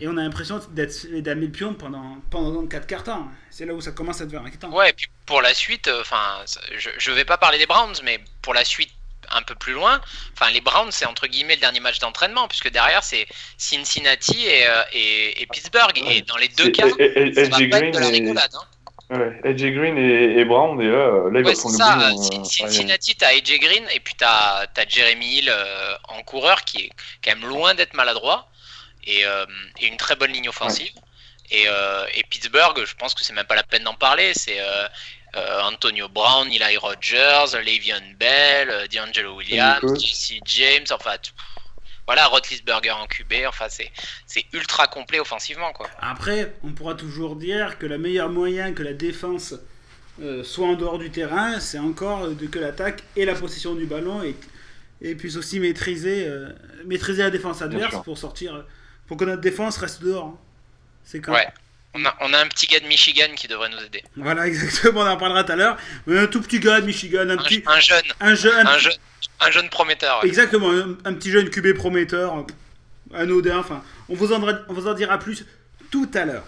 [0.00, 3.28] Et on a l'impression d'être les dames et le pion pendant, pendant 4 quarts temps.
[3.50, 4.70] C'est là où ça commence à devenir inquiétant.
[4.74, 6.42] ouais, et puis pour la suite, euh, enfin,
[6.76, 8.90] je, je vais pas parler des Browns, mais pour la suite
[9.30, 10.00] un peu plus loin,
[10.34, 13.26] enfin, les Browns, c'est entre guillemets le dernier match d'entraînement, puisque derrière, c'est
[13.58, 15.96] Cincinnati et, euh, et, et Pittsburgh.
[16.06, 18.50] Et dans les deux cas, ça va pas être Green de la rigolade.
[18.54, 19.18] Hein.
[19.18, 21.96] ouais, AJ Green et, et Brown, et là, là ils Ouais, prendre ça.
[21.96, 25.94] le euh, boulot, Cin- Cincinnati, t'as AJ Green et puis t'as as Jeremy Hill euh,
[26.08, 26.90] en coureur qui est
[27.24, 28.48] quand même loin d'être maladroit
[29.04, 29.46] et, euh,
[29.80, 30.92] et une très bonne ligne offensive.
[31.52, 34.32] Et, euh, et Pittsburgh, je pense que c'est même pas la peine d'en parler.
[34.34, 34.58] C'est
[35.34, 39.80] Antonio Brown, Eli Rogers, Le'Veon Bell, euh, D'Angelo Williams.
[40.00, 41.30] Jesse James, enfin t-
[42.06, 43.32] voilà, Roethlisberger en QB.
[43.48, 43.90] Enfin, c'est
[44.26, 45.88] c'est ultra complet offensivement quoi.
[46.00, 49.54] Après, on pourra toujours dire que le meilleur moyen que la défense
[50.22, 53.74] euh, soit en dehors du terrain, c'est encore euh, de que l'attaque et la possession
[53.74, 54.34] du ballon et,
[55.02, 56.50] et puisse aussi maîtriser, euh,
[56.86, 58.62] maîtriser la défense adverse pour sortir, euh,
[59.06, 60.26] pour que notre défense reste dehors.
[60.28, 60.38] hein.
[61.04, 61.46] C'est quand Ouais.
[61.98, 64.02] On a, on a un petit gars de Michigan qui devrait nous aider.
[64.16, 65.76] Voilà, exactement, on en parlera tout à l'heure.
[66.08, 68.92] Un tout petit gars de Michigan, un Un, petit, un jeune, un jeune, un jeune,
[69.40, 70.20] un jeune prometteur.
[70.22, 70.28] ouais.
[70.28, 72.42] Exactement, un, petit jeune QB prometteur, euh,
[73.18, 75.46] anodin, enfin, on vous, en, dira- on vous en dira plus
[75.90, 76.44] tout à l'heure.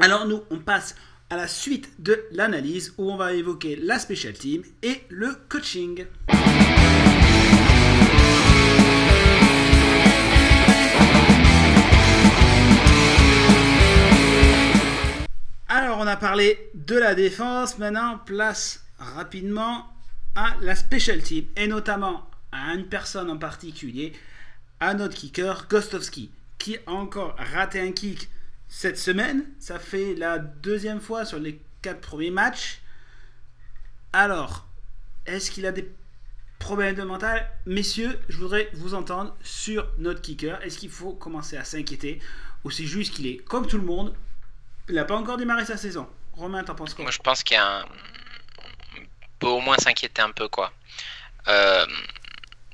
[0.00, 0.94] Alors nous, on passe
[1.28, 6.06] à la suite de l'analyse où on va évoquer la special team et le coaching.
[15.74, 19.90] Alors on a parlé de la défense, maintenant place rapidement
[20.34, 24.12] à la special team et notamment à une personne en particulier,
[24.80, 28.28] à notre kicker Gostowski, qui a encore raté un kick
[28.68, 29.46] cette semaine.
[29.58, 32.82] Ça fait la deuxième fois sur les quatre premiers matchs.
[34.12, 34.68] Alors,
[35.24, 35.90] est-ce qu'il a des
[36.58, 37.48] problèmes de mental?
[37.64, 40.60] Messieurs, je voudrais vous entendre sur notre kicker.
[40.62, 42.20] Est-ce qu'il faut commencer à s'inquiéter
[42.62, 44.14] ou c'est juste qu'il est comme tout le monde
[44.88, 46.08] Il n'a pas encore démarré sa saison.
[46.34, 47.84] Romain, t'en penses quoi Moi, je pense qu'il y a un...
[49.38, 50.72] peut au moins s'inquiéter un peu, quoi.
[51.48, 51.86] Euh,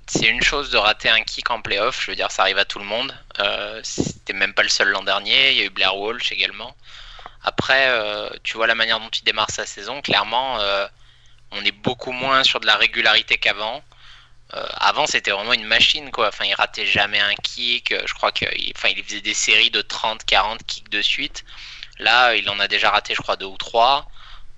[0.07, 2.65] c'est une chose de rater un kick en playoff, je veux dire, ça arrive à
[2.65, 3.15] tout le monde.
[3.41, 6.75] Euh, C'était même pas le seul l'an dernier, il y a eu Blair Walsh également.
[7.43, 10.87] Après, euh, tu vois la manière dont il démarre sa saison, clairement, euh,
[11.51, 13.83] on est beaucoup moins sur de la régularité qu'avant.
[14.55, 16.29] Euh, avant, c'était vraiment une machine, quoi.
[16.29, 17.95] Enfin, il ratait jamais un kick.
[18.07, 21.45] Je crois qu'il enfin, il faisait des séries de 30, 40 kicks de suite.
[21.99, 24.09] Là, il en a déjà raté, je crois, deux ou trois.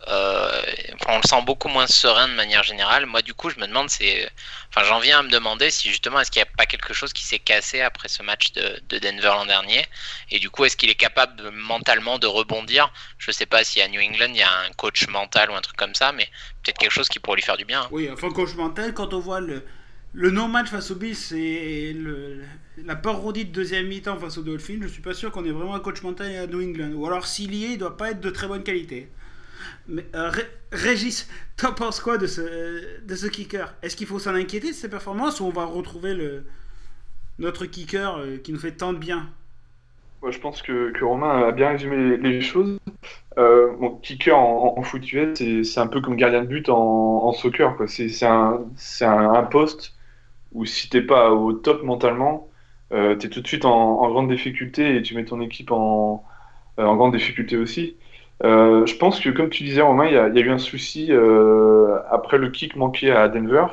[0.09, 0.62] Euh,
[1.09, 3.05] on le sent beaucoup moins serein de manière générale.
[3.05, 4.31] Moi, du coup, je me demande, c'est,
[4.70, 7.12] enfin, j'en viens à me demander si justement, est-ce qu'il n'y a pas quelque chose
[7.12, 9.85] qui s'est cassé après ce match de, de Denver l'an dernier,
[10.31, 12.90] et du coup, est-ce qu'il est capable mentalement de rebondir?
[13.18, 15.61] Je sais pas si à New England il y a un coach mental ou un
[15.61, 16.29] truc comme ça, mais
[16.62, 17.87] peut-être quelque chose qui pourrait lui faire du bien.
[17.90, 19.62] Oui, enfin, coach mental, quand on voit le,
[20.14, 22.42] non-match face aux Bills et le,
[22.85, 25.75] la parodie de deuxième mi-temps face aux Dolphins, je suis pas sûr qu'on ait vraiment
[25.75, 26.93] un coach mental à New England.
[26.93, 29.09] Ou alors s'il y est, il doit pas être de très bonne qualité.
[29.88, 30.31] Mais euh,
[30.73, 33.75] Régis, t'en penses quoi de ce, de ce kicker?
[33.83, 36.45] Est-ce qu'il faut s'en inquiéter de ses performances ou on va retrouver le,
[37.38, 39.29] notre kicker euh, qui nous fait tant de bien?
[40.29, 42.79] Je pense que, que, Romain a bien résumé les choses.
[43.38, 45.03] Euh, kicker en, en foot
[45.35, 47.75] c'est un peu comme gardien de but en, en soccer.
[47.87, 48.61] C'est un,
[49.01, 49.95] un, un, poste
[50.53, 52.50] où si t'es pas au top mentalement,
[52.92, 56.24] euh, tu es tout de suite en, grande difficulté et tu mets ton équipe en,
[56.79, 57.96] euh, grande difficulté aussi.
[58.42, 61.98] Euh, je pense que, comme tu disais, Romain, il y, a, eu un souci euh,
[62.11, 63.66] après le kick manqué à Denver.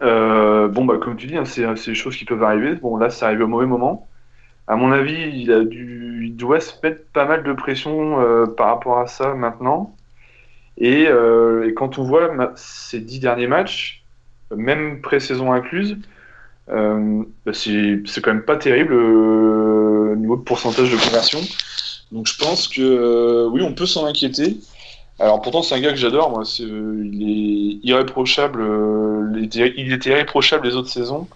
[0.00, 2.74] bon, bah, comme tu dis, hein, c'est des choses qui peuvent arriver.
[2.74, 4.08] Bon, là, ça arrive au mauvais moment
[4.68, 8.98] à mon avis, il, a dû, doit se mettre pas mal de pression par rapport
[8.98, 9.94] à ça maintenant.
[10.76, 14.04] Et, et quand on voit ces dix derniers matchs,
[14.54, 15.98] même pré-saison incluse,
[16.68, 21.40] euh, bah, c'est quand même pas terrible euh, au niveau de pourcentage de conversion.
[22.12, 24.56] Donc je pense que euh, oui, on peut s'en inquiéter.
[25.18, 26.42] Alors pourtant c'est un gars que j'adore, moi.
[26.58, 28.62] Il est irréprochable.
[29.36, 29.44] il
[29.92, 31.26] était, irréprochable les autres saisons.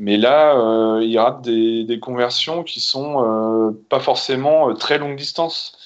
[0.00, 4.96] Mais là, euh, il rate des, des, conversions qui sont euh, pas forcément euh, très
[4.96, 5.76] longue distance.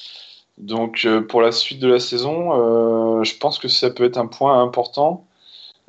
[0.56, 4.62] Donc pour la suite de la saison, je pense que ça peut être un point
[4.62, 5.26] important.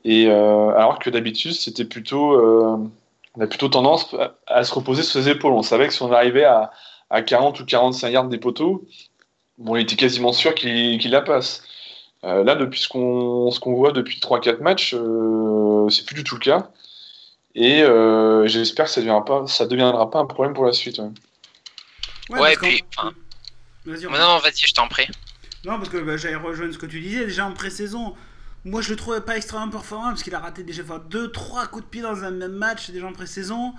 [0.06, 2.40] Et alors que d'habitude, c'était plutôt,
[3.36, 4.16] on a plutôt tendance
[4.48, 5.52] à, se reposer sur ses épaules.
[5.52, 6.72] On savait que si on arrivait à,
[7.10, 8.86] à 40 ou 45 yards des poteaux,
[9.58, 11.64] bon, il était quasiment sûr qu'il la passe.
[12.22, 14.96] là, depuis ce qu'on voit depuis 3-4 matchs,
[15.90, 16.70] c'est plus du tout le cas.
[17.56, 20.74] Et euh, j'espère que ça ne deviendra, pas, ça deviendra pas un problème pour la
[20.74, 21.00] suite.
[22.30, 22.84] Ouais, ouais, et puis.
[23.86, 25.08] Vas-y, non, vas-y, je t'en prie.
[25.64, 27.26] Non, parce que bah, j'allais rejoindre ce que tu disais.
[27.26, 28.14] Déjà en pré-saison,
[28.66, 31.90] moi je le trouvais pas extrêmement performant parce qu'il a raté déjà 2-3 coups de
[31.90, 33.74] pied dans un même match déjà en pré-saison.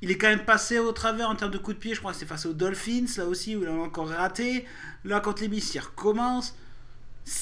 [0.00, 1.94] Il est quand même passé au travers en termes de coups de pied.
[1.94, 4.64] Je crois que c'est face aux Dolphins là aussi où il a encore raté.
[5.04, 6.54] Là, contre les Bills, il recommence.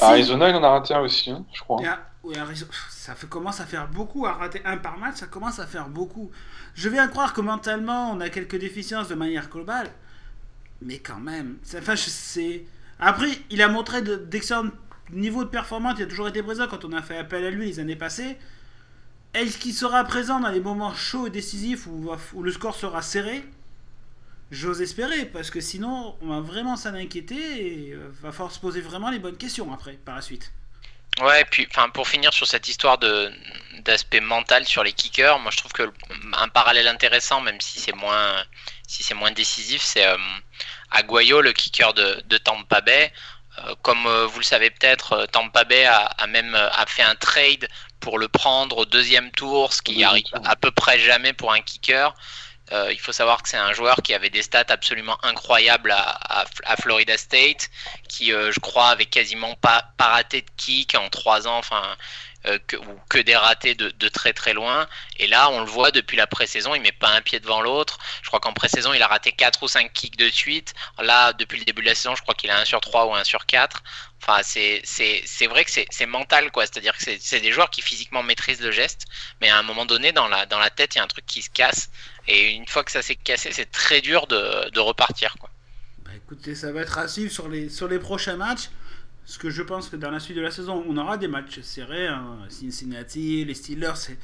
[0.00, 1.82] Arizona, il en a raté un aussi, hein, je crois.
[2.90, 4.26] ça fait, commence à faire beaucoup.
[4.26, 6.30] À rater un par match, ça commence à faire beaucoup.
[6.74, 9.90] Je viens croire que mentalement, on a quelques déficiences de manière globale.
[10.80, 11.58] Mais quand même.
[11.76, 12.64] Enfin, je sais.
[12.98, 14.70] Après, il a montré d'excellents
[15.10, 15.94] niveaux de performance.
[15.98, 18.38] Il a toujours été présent quand on a fait appel à lui les années passées.
[19.34, 23.44] Est-ce qu'il sera présent dans les moments chauds et décisifs où le score sera serré?
[24.52, 28.60] J'ose espérer, parce que sinon, on va vraiment s'en inquiéter et euh, va falloir se
[28.60, 30.52] poser vraiment les bonnes questions après, par la suite.
[31.20, 35.56] Ouais, et puis pour finir sur cette histoire d'aspect mental sur les kickers, moi je
[35.56, 35.90] trouve que
[36.34, 38.44] un parallèle intéressant, même si c'est moins,
[38.86, 40.16] si c'est moins décisif, c'est euh,
[40.92, 43.12] Aguayo, le kicker de, de Tampa Bay.
[43.58, 47.14] Euh, comme euh, vous le savez peut-être, Tampa Bay a, a, même a fait un
[47.14, 47.68] trade
[48.00, 51.60] pour le prendre au deuxième tour, ce qui arrive à peu près jamais pour un
[51.60, 52.14] kicker.
[52.72, 56.44] Euh, il faut savoir que c'est un joueur qui avait des stats absolument incroyables à,
[56.80, 57.70] Florida State,
[58.08, 61.96] qui, euh, je crois, avait quasiment pas, pas raté de kick en trois ans, enfin,
[62.46, 64.88] euh, que, ou que des ratés de, de, très très loin.
[65.18, 67.98] Et là, on le voit depuis la pré-saison, il met pas un pied devant l'autre.
[68.22, 70.74] Je crois qu'en pré-saison, il a raté quatre ou cinq kicks de suite.
[70.98, 73.14] Là, depuis le début de la saison, je crois qu'il a un sur 3 ou
[73.14, 73.82] un sur 4.
[74.22, 76.64] Enfin, c'est vrai que c'est mental, quoi.
[76.66, 79.06] C'est-à-dire que c'est des joueurs qui physiquement maîtrisent le geste,
[79.40, 81.26] mais à un moment donné, dans la, dans la tête, il y a un truc
[81.26, 81.90] qui se casse.
[82.28, 85.50] Et une fois que ça s'est cassé, c'est très dur de, repartir, quoi.
[86.04, 87.48] Bah écoutez, ça va être à suivre sur
[87.88, 88.70] les, prochains matchs.
[89.24, 91.60] Parce que je pense que dans la suite de la saison, on aura des matchs
[91.60, 92.06] serrés.
[92.06, 92.38] Hein.
[92.48, 94.16] Cincinnati, les Steelers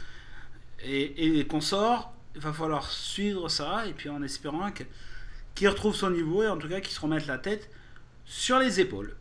[0.85, 2.13] et, et, les consorts.
[2.35, 3.87] Il va falloir suivre ça.
[3.87, 4.71] Et puis en espérant
[5.55, 7.69] qu'il retrouve son niveau et en tout cas qu'il se remette la tête
[8.25, 9.17] sur les épaules.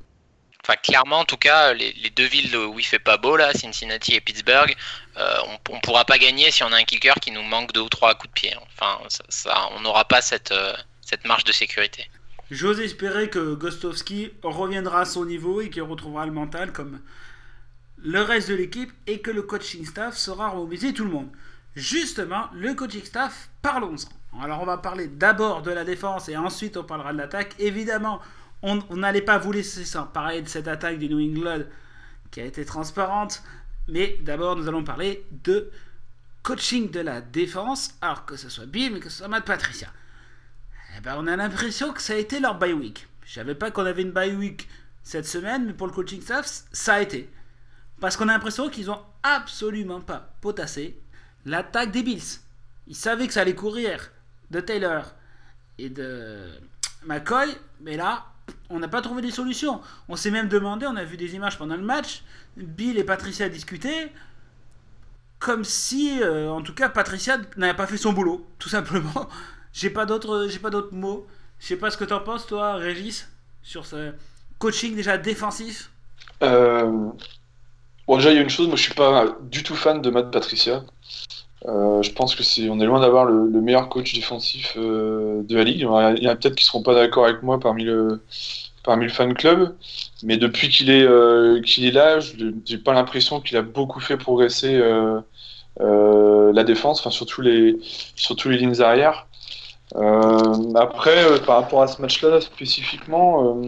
[0.64, 4.14] Enfin, clairement, en tout cas, les, deux villes où il fait pas beau, là, Cincinnati
[4.14, 4.76] et Pittsburgh,
[5.18, 5.38] euh,
[5.70, 7.90] on, ne pourra pas gagner si on a un kicker qui nous manque deux ou
[7.90, 8.56] trois coups de pied.
[8.78, 12.08] Enfin, ça, on n'aura pas cette, euh, cette marge de sécurité.
[12.52, 17.00] J'ose espérer que Gostowski reviendra à son niveau et qu'il retrouvera le mental comme
[17.98, 21.30] le reste de l'équipe et que le coaching staff sera remobilisé tout le monde.
[21.76, 24.42] Justement, le coaching staff, parlons-en.
[24.44, 27.54] Alors, on va parler d'abord de la défense et ensuite on parlera de l'attaque.
[27.58, 28.22] Évidemment,
[28.64, 31.64] on n'allait pas vous laisser sans parler de cette attaque du New England
[32.30, 33.44] qui a été transparente.
[33.88, 35.72] Mais d'abord, nous allons parler de
[36.44, 39.90] coaching de la défense, alors que ce soit Bill, mais que ce soit Matt Patricia.
[40.98, 43.08] Eh ben, on a l'impression que ça a été leur bye week.
[43.26, 44.68] Je savais pas qu'on avait une bye week
[45.04, 47.30] cette semaine, mais pour le coaching staff, ça a été.
[48.00, 51.00] Parce qu'on a l'impression qu'ils ont absolument pas potassé
[51.46, 52.40] l'attaque des Bills.
[52.88, 54.12] Ils savaient que ça allait courir
[54.50, 55.14] de Taylor
[55.78, 56.50] et de
[57.06, 58.31] McCoy, mais là,
[58.72, 59.82] on n'a pas trouvé des solutions.
[60.10, 62.24] On s'est même demandé, on a vu des images pendant le match,
[62.58, 64.12] Bill et Patricia discutaient.
[65.40, 69.28] comme si, en tout cas, Patricia n'avait pas fait son boulot, tout simplement.
[69.74, 71.26] J'ai pas d'autres, j'ai pas d'autres mots.
[71.60, 73.30] Je sais pas ce que t'en penses, toi, Régis,
[73.64, 74.14] sur ce
[74.60, 75.92] coaching déjà défensif.
[78.08, 80.10] Bon, déjà, il y a une chose, moi, je suis pas du tout fan de
[80.10, 80.84] Matt Patricia.
[81.68, 85.56] Euh, je pense que c'est, on est loin d'avoir le, meilleur coach défensif euh, de
[85.56, 85.78] la ligue.
[85.78, 88.22] Il y en a, peut-être qui seront pas d'accord avec moi parmi le
[88.84, 89.76] parmi le fan club,
[90.24, 94.18] mais depuis qu'il est euh, qu'il est là, j'ai pas l'impression qu'il a beaucoup fait
[94.18, 94.82] progresser
[95.80, 97.78] la défense, enfin surtout les
[98.16, 99.28] surtout les lignes arrière.
[100.76, 103.62] après, par rapport à ce match-là spécifiquement.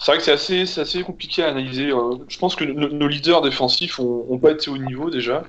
[0.00, 1.90] c'est vrai que c'est assez, assez compliqué à analyser.
[2.28, 5.42] Je pense que nos leaders défensifs ont pas été au niveau déjà.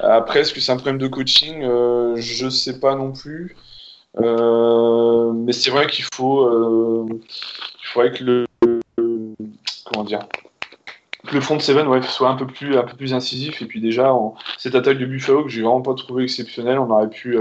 [0.00, 1.62] Après, est-ce que c'est un problème de coaching?
[1.62, 3.56] Euh, Je sais pas non plus.
[4.18, 8.46] Euh, mais c'est vrai qu'il faut, euh, il faudrait que le,
[9.84, 10.26] comment dire,
[11.32, 13.60] le front de Seven soit un peu plus, un peu plus incisif.
[13.60, 14.14] Et puis déjà,
[14.58, 17.36] cette attaque de Buffalo que j'ai vraiment pas trouvé exceptionnelle, on aurait pu,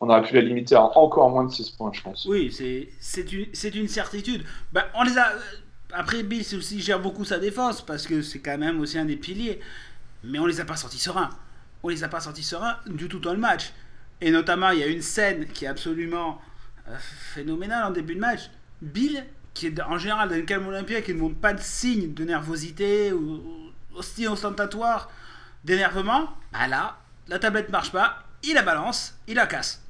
[0.00, 2.26] on aurait pu la limiter à encore moins de 16 points, je pense.
[2.26, 2.52] Oui,
[3.00, 4.44] c'est une, une certitude.
[4.72, 5.32] Bah, on les a.
[5.92, 9.16] Après, Bill aussi gère beaucoup sa défense parce que c'est quand même aussi un des
[9.16, 9.60] piliers.
[10.22, 11.30] Mais on les a pas sortis sereins
[11.82, 13.72] on les a pas sortis sereins du tout dans le match.
[14.20, 16.40] Et notamment, il y a une scène qui est absolument
[16.88, 16.96] euh,
[17.34, 18.50] phénoménale en début de match.
[18.82, 22.12] Bill, qui est en général dans une calme olympique, qui ne montre pas de signe
[22.14, 23.42] de nervosité ou,
[23.94, 25.10] aussi ostentatoire
[25.64, 29.82] d'énervement, bah là, la tablette marche pas, il la balance, il la casse.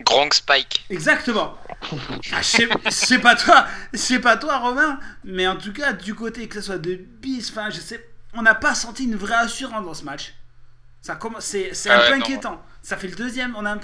[0.00, 0.84] Gronk Spike.
[0.90, 1.56] Exactement.
[2.32, 6.56] Ah, sais pas toi, c'est pas toi Romain, mais en tout cas du côté que
[6.56, 9.94] ce soit de bis, enfin je sais, on n'a pas senti une vraie assurance dans
[9.94, 10.34] ce match.
[11.00, 12.62] Ça c'est, c'est un peu inquiétant.
[12.82, 13.54] Ça fait le deuxième.
[13.56, 13.76] On a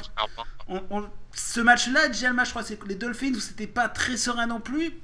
[1.35, 4.47] ce match-là, déjà le match, je crois, c'est les Dolphins où c'était pas très serein
[4.47, 4.95] non plus.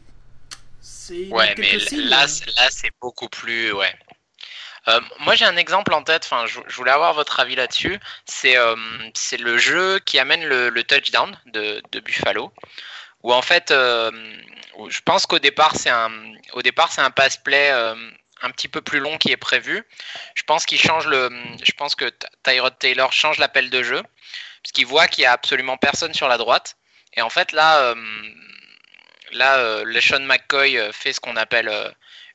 [0.81, 3.95] C'est ouais, mais là, là, c'est beaucoup plus, ouais.
[4.89, 6.23] Euh, moi, j'ai un exemple en tête.
[6.25, 7.99] Enfin, je, voulais avoir votre avis là-dessus.
[8.25, 8.77] C'est, euh,
[9.15, 12.53] c'est le jeu qui amène le, touchdown de, de, Buffalo,
[13.23, 14.11] où en fait, euh,
[14.89, 16.11] je pense qu'au départ, c'est un,
[16.55, 17.71] au départ, c'est un pass play
[18.43, 19.85] un petit peu plus long qui est prévu.
[20.35, 21.31] Je pense qu'il change le,
[21.63, 22.11] je pense que
[22.43, 24.03] Tyrod Taylor change l'appel de jeu
[24.63, 26.77] parce qu'il voit qu'il y a absolument personne sur la droite.
[27.15, 27.95] Et en fait là, euh,
[29.33, 31.71] là, euh, LeSean McCoy euh, fait ce qu'on appelle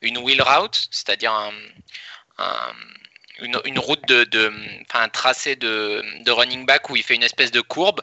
[0.01, 1.51] une wheel route, c'est-à-dire
[3.39, 7.51] une, route de, enfin un tracé de, de, running back où il fait une espèce
[7.51, 8.01] de courbe.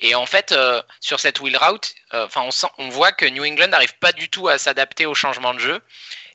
[0.00, 0.52] Et en fait,
[1.00, 4.48] sur cette wheel route, enfin on, on voit que New England n'arrive pas du tout
[4.48, 5.80] à s'adapter au changement de jeu.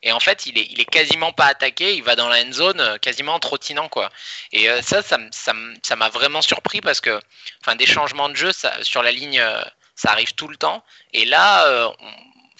[0.01, 2.97] Et en fait, il est, quasiment pas attaqué, il va dans la end zone euh,
[2.97, 4.09] quasiment en trottinant quoi.
[4.53, 7.19] Et euh, ça, ça, m'a vraiment surpris parce que,
[7.61, 9.61] enfin, des changements de jeu sur la ligne, euh,
[9.95, 10.83] ça arrive tout le temps.
[11.13, 12.11] Et là, on,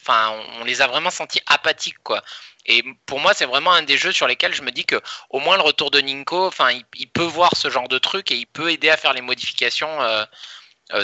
[0.02, 2.22] enfin, on les a vraiment sentis apathiques quoi.
[2.66, 5.40] Et pour moi, c'est vraiment un des jeux sur lesquels je me dis que au
[5.40, 8.46] moins le retour de Ninko, enfin, il, peut voir ce genre de truc et il
[8.48, 10.00] peut aider à faire les modifications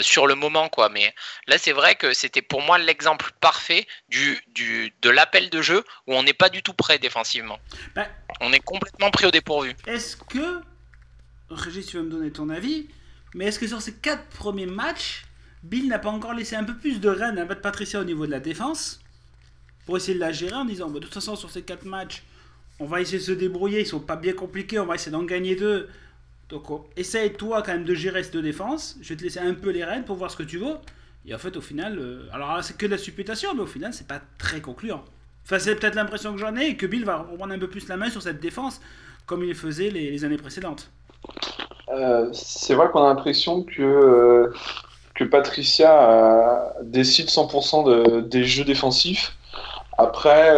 [0.00, 0.88] sur le moment quoi.
[0.88, 1.14] Mais
[1.46, 5.84] là c'est vrai que c'était pour moi l'exemple parfait du, du de l'appel de jeu
[6.06, 7.58] où on n'est pas du tout prêt défensivement.
[7.94, 8.06] Bah,
[8.40, 9.74] on est complètement pris au dépourvu.
[9.86, 10.60] est-ce que
[11.50, 12.88] Régis tu vas me donner ton avis
[13.34, 15.24] mais est-ce que sur ces quatre premiers matchs
[15.62, 18.30] Bill n'a pas encore laissé un peu plus de rênes à Patricia au niveau de
[18.30, 19.00] la défense
[19.84, 22.22] pour essayer de la gérer en disant bah, de toute façon sur ces quatre matchs
[22.78, 25.22] on va essayer de se débrouiller ils sont pas bien compliqués on va essayer d'en
[25.22, 25.88] gagner deux
[26.48, 26.64] donc
[26.96, 28.96] essaye toi quand même de gérer cette défense.
[29.00, 30.76] Je vais te laisser un peu les rênes pour voir ce que tu veux.
[31.26, 33.66] Et en fait, au final, euh, alors là, c'est que de la supputation, mais au
[33.66, 35.02] final, c'est pas très concluant.
[35.44, 37.88] Enfin, c'est peut-être l'impression que j'en ai et que Bill va reprendre un peu plus
[37.88, 38.80] la main sur cette défense
[39.26, 40.88] comme il faisait les, années précédentes.
[41.88, 44.54] Euh, c'est vrai qu'on a l'impression que, euh,
[45.16, 49.36] que Patricia décide 100% des jeux défensifs.
[49.98, 50.54] Après,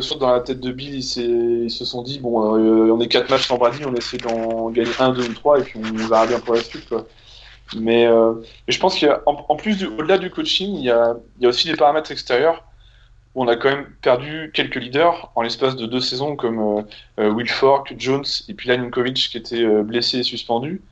[0.00, 3.30] sûr dans la tête de Bill, ils, se sont dit bon, euh, on est quatre
[3.30, 6.26] matchs sans Brady, on essaie d'en gagner un, deux ou trois, et puis on verra
[6.26, 6.92] bien pour la suite.
[6.92, 7.02] Euh,
[7.76, 8.08] mais,
[8.68, 12.64] je pense qu'en en plus, au-delà du coaching, il y, a, aussi des paramètres extérieurs
[13.34, 16.84] où on a quand même perdu quelques leaders en l'espace de deux saisons, comme
[17.18, 20.82] euh, Will Fork, Jones et puis Laninkovic qui était blessé et suspendu.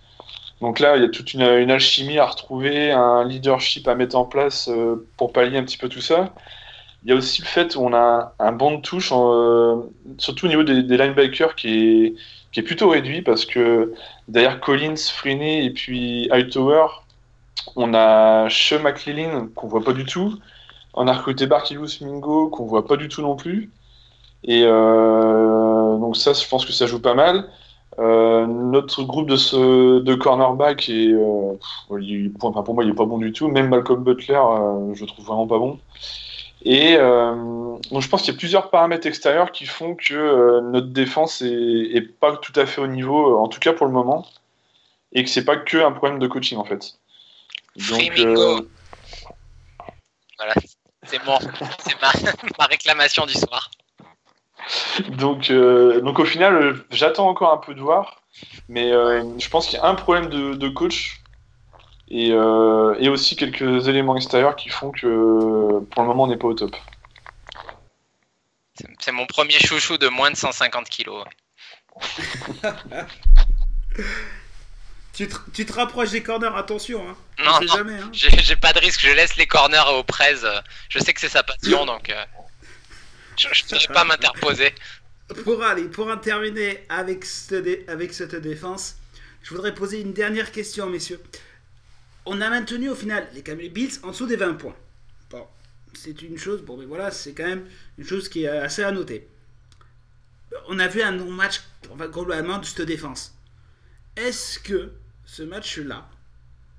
[0.60, 4.16] Donc là, il y a toute une, une, alchimie à retrouver, un leadership à mettre
[4.16, 4.70] en place
[5.16, 6.32] pour pallier un petit peu tout ça.
[7.08, 9.76] Il y a aussi le fait où on a un banc de touche, euh,
[10.18, 12.14] surtout au niveau des, linebackers, qui
[12.54, 13.94] est, plutôt réduit parce que
[14.28, 16.88] derrière Collins, Freeney et puis Hightower,
[17.76, 20.34] on a Shea McLean qu'on voit pas du tout.
[20.92, 23.70] On a recruté Barkilus Mingo qu'on voit pas du tout non plus.
[24.44, 27.48] Et euh, donc ça, je pense que ça joue pas mal.
[27.98, 31.14] Euh, notre groupe de, cornerback est,
[31.88, 33.48] pour moi, il est pas bon du tout.
[33.48, 34.42] Même Malcolm Butler,
[34.92, 35.78] je trouve vraiment pas bon.
[36.70, 41.40] Et donc je pense qu'il y a plusieurs paramètres extérieurs qui font que notre défense
[41.40, 44.26] est, pas tout à fait au niveau, en tout cas pour le moment,
[45.12, 46.98] et que c'est pas que un problème de coaching en fait.
[47.88, 48.12] Donc,
[50.36, 50.54] voilà,
[51.04, 51.38] c'est bon,
[51.78, 51.96] c'est
[52.58, 53.70] ma, réclamation du soir.
[55.12, 58.20] Donc, donc au final, j'attends encore un peu de voir,
[58.68, 61.22] mais je pense qu'il y a un problème de coach
[62.10, 66.48] euh, et, aussi quelques éléments extérieurs qui font que pour le moment on n'est pas
[66.48, 66.74] au top.
[69.00, 71.24] C'est mon premier chouchou de moins de 150 kilos.
[75.12, 77.04] tu, te, rapproches des corners, attention.
[77.08, 77.16] Hein.
[77.44, 78.10] Non, jamais, hein.
[78.12, 80.48] j'ai pas de risque, je laisse les corners aux prises.
[80.88, 82.24] Je sais que c'est sa passion, donc euh,
[83.36, 84.72] je ne vais pas m'interposer.
[85.44, 87.26] Pour aller, pour en terminer avec
[87.88, 88.96] avec cette défense,
[89.42, 91.20] je voudrais poser une dernière question, messieurs
[92.28, 94.76] on a maintenu au final les Bills en dessous des 20 points.
[95.30, 95.46] Bon,
[95.94, 97.66] c'est une chose, bon, mais voilà, c'est quand même
[97.96, 99.26] une chose qui est assez à noter.
[100.68, 101.62] On a vu un non-match
[102.10, 103.34] globalement de cette défense.
[104.16, 104.92] Est-ce que
[105.24, 106.08] ce match-là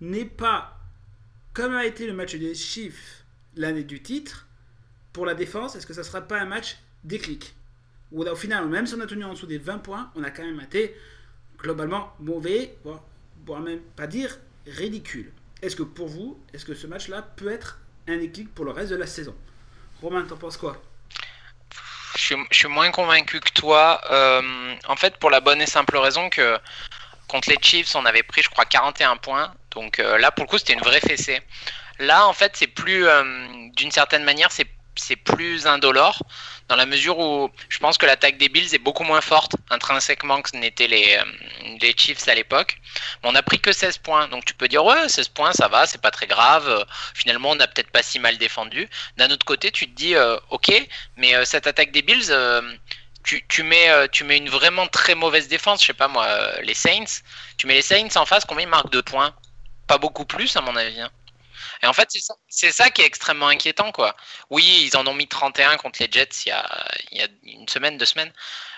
[0.01, 0.79] n'est pas,
[1.53, 3.25] comme a été le match des Chiefs
[3.55, 4.47] l'année du titre,
[5.13, 7.55] pour la défense, est-ce que ça ne sera pas un match déclic?
[8.11, 10.29] Ou au final, même si on a tenu en dessous des 20 points, on a
[10.29, 10.95] quand même été
[11.57, 14.37] globalement mauvais, voire même pas dire
[14.67, 15.31] ridicule.
[15.61, 18.91] Est-ce que pour vous, est-ce que ce match-là peut être un déclic pour le reste
[18.91, 19.35] de la saison?
[20.01, 20.81] Romain, t'en penses quoi?
[22.15, 24.01] Je suis, moins convaincu que toi.
[24.11, 26.57] Euh, en fait, pour la bonne et simple raison que
[27.27, 29.53] contre les Chiefs, on avait pris, je crois, 41 points.
[29.71, 31.41] Donc euh, là, pour le coup, c'était une vraie fessée.
[31.99, 33.23] Là, en fait, c'est plus, euh,
[33.75, 36.21] d'une certaine manière, c'est plus indolore
[36.69, 40.41] dans la mesure où je pense que l'attaque des Bills est beaucoup moins forte intrinsèquement
[40.41, 42.79] que n'étaient les, euh, les Chiefs à l'époque.
[43.23, 45.87] On n'a pris que 16 points, donc tu peux dire ouais 16 points ça va,
[45.87, 48.87] c'est pas très grave, finalement on n'a peut-être pas si mal défendu.
[49.17, 50.71] D'un autre côté tu te dis euh, ok,
[51.17, 52.31] mais euh, cette attaque des Bills,
[53.23, 56.27] tu, tu, mets, tu mets une vraiment très mauvaise défense, je sais pas moi,
[56.61, 57.21] les Saints,
[57.57, 59.33] tu mets les Saints en face, combien ils marquent de points?
[59.87, 61.01] Pas beaucoup plus à mon avis.
[61.01, 61.09] Hein.
[61.81, 62.09] Et en fait,
[62.49, 64.15] c'est ça, qui est extrêmement inquiétant, quoi.
[64.49, 67.27] Oui, ils en ont mis 31 contre les Jets il y a, il y a
[67.43, 68.33] une semaine, deux semaines.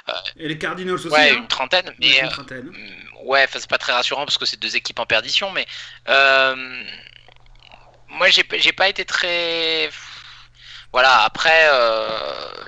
[0.09, 1.07] Euh, et les Cardinals aussi.
[1.07, 1.37] Ouais, hein.
[1.37, 1.93] une trentaine.
[1.99, 2.71] Mais, une euh, trentaine.
[2.73, 5.65] Euh, ouais, c'est pas très rassurant parce que c'est deux équipes en perdition, mais
[6.09, 6.83] euh,
[8.09, 8.43] moi, j'ai,
[8.73, 9.89] pas été très.
[10.93, 11.67] Voilà, après,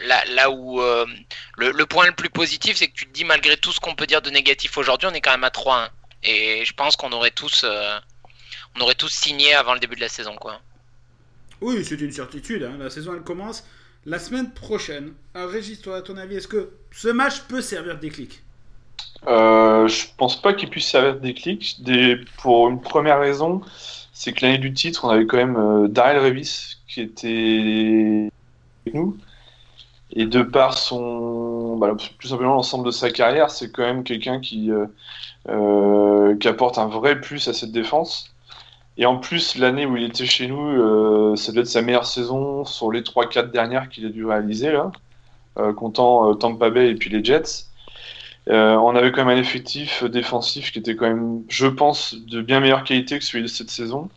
[0.04, 1.06] là, là où le,
[1.58, 4.08] le, point le plus positif, c'est que tu te dis, malgré tout ce qu'on peut
[4.08, 5.90] dire de négatif aujourd'hui, on est quand même à 3-1.
[6.24, 7.66] Et je pense qu'on aurait tous
[8.76, 10.60] on aurait tous signé avant le début de la saison, quoi.
[11.62, 12.64] Oui, c'est une certitude.
[12.64, 12.78] Hein.
[12.80, 13.64] La saison, elle commence
[14.06, 15.14] la semaine prochaine.
[15.34, 18.42] Alors, Régis, toi, à ton avis, est-ce que ce match peut servir de déclic?
[19.28, 21.82] Euh, Je pense pas qu'il puisse servir de déclic.
[21.84, 22.18] Des...
[22.38, 23.62] Pour une première raison,
[24.12, 28.30] c'est que l'année du titre, on avait quand même euh, Daryl Revis qui était
[28.86, 29.18] avec nous.
[30.16, 34.40] Et de par son, bah, plus simplement l'ensemble de sa carrière, c'est quand même quelqu'un
[34.40, 34.86] qui, euh,
[35.50, 38.33] euh, qui apporte un vrai plus à cette défense.
[38.98, 42.06] Et en plus, l'année où il était chez nous, euh, ça doit être sa meilleure
[42.06, 44.92] saison sur les 3-4 dernières qu'il a dû réaliser, là,
[45.58, 47.66] euh, comptant euh, Tampa Bay et puis les Jets.
[48.48, 52.60] on avait quand même un effectif défensif qui était quand même, je pense, de bien
[52.60, 54.10] meilleure qualité que celui de cette saison.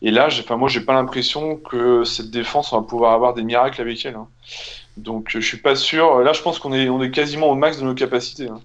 [0.00, 3.44] Et là, enfin, moi, j'ai pas l'impression que cette défense, on va pouvoir avoir des
[3.44, 4.16] miracles avec elle.
[4.16, 4.28] Hein.
[4.96, 6.20] Donc, je suis pas sûr.
[6.20, 8.48] Là, je pense qu'on est, on est quasiment au max de nos capacités.
[8.48, 8.60] Hein.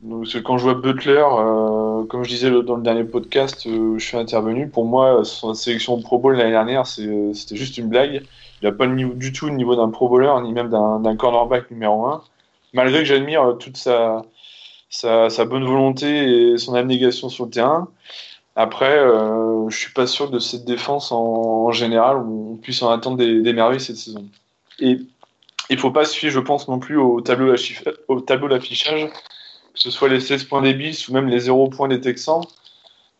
[0.00, 4.04] Donc, quand je vois Butler, euh, comme je disais dans le dernier podcast euh, je
[4.04, 8.22] suis intervenu, pour moi, son sélection Pro Bowl l'année dernière, c'était juste une blague.
[8.62, 11.70] Il n'a pas niveau, du tout le niveau d'un Pro Bowler, ni même d'un cornerback
[11.72, 12.22] numéro 1.
[12.74, 14.22] Malgré que j'admire euh, toute sa,
[14.88, 17.88] sa, sa, bonne volonté et son abnégation sur le terrain.
[18.54, 22.90] Après, euh, je suis pas sûr de cette défense en, général où on puisse en
[22.90, 24.26] attendre des, des merveilles cette saison.
[24.80, 24.98] Et
[25.70, 27.48] il faut pas se fier, je pense, non plus au tableau
[28.48, 29.10] d'affichage
[29.74, 32.42] que ce soit les 16 points des Bills ou même les 0 points des Texans.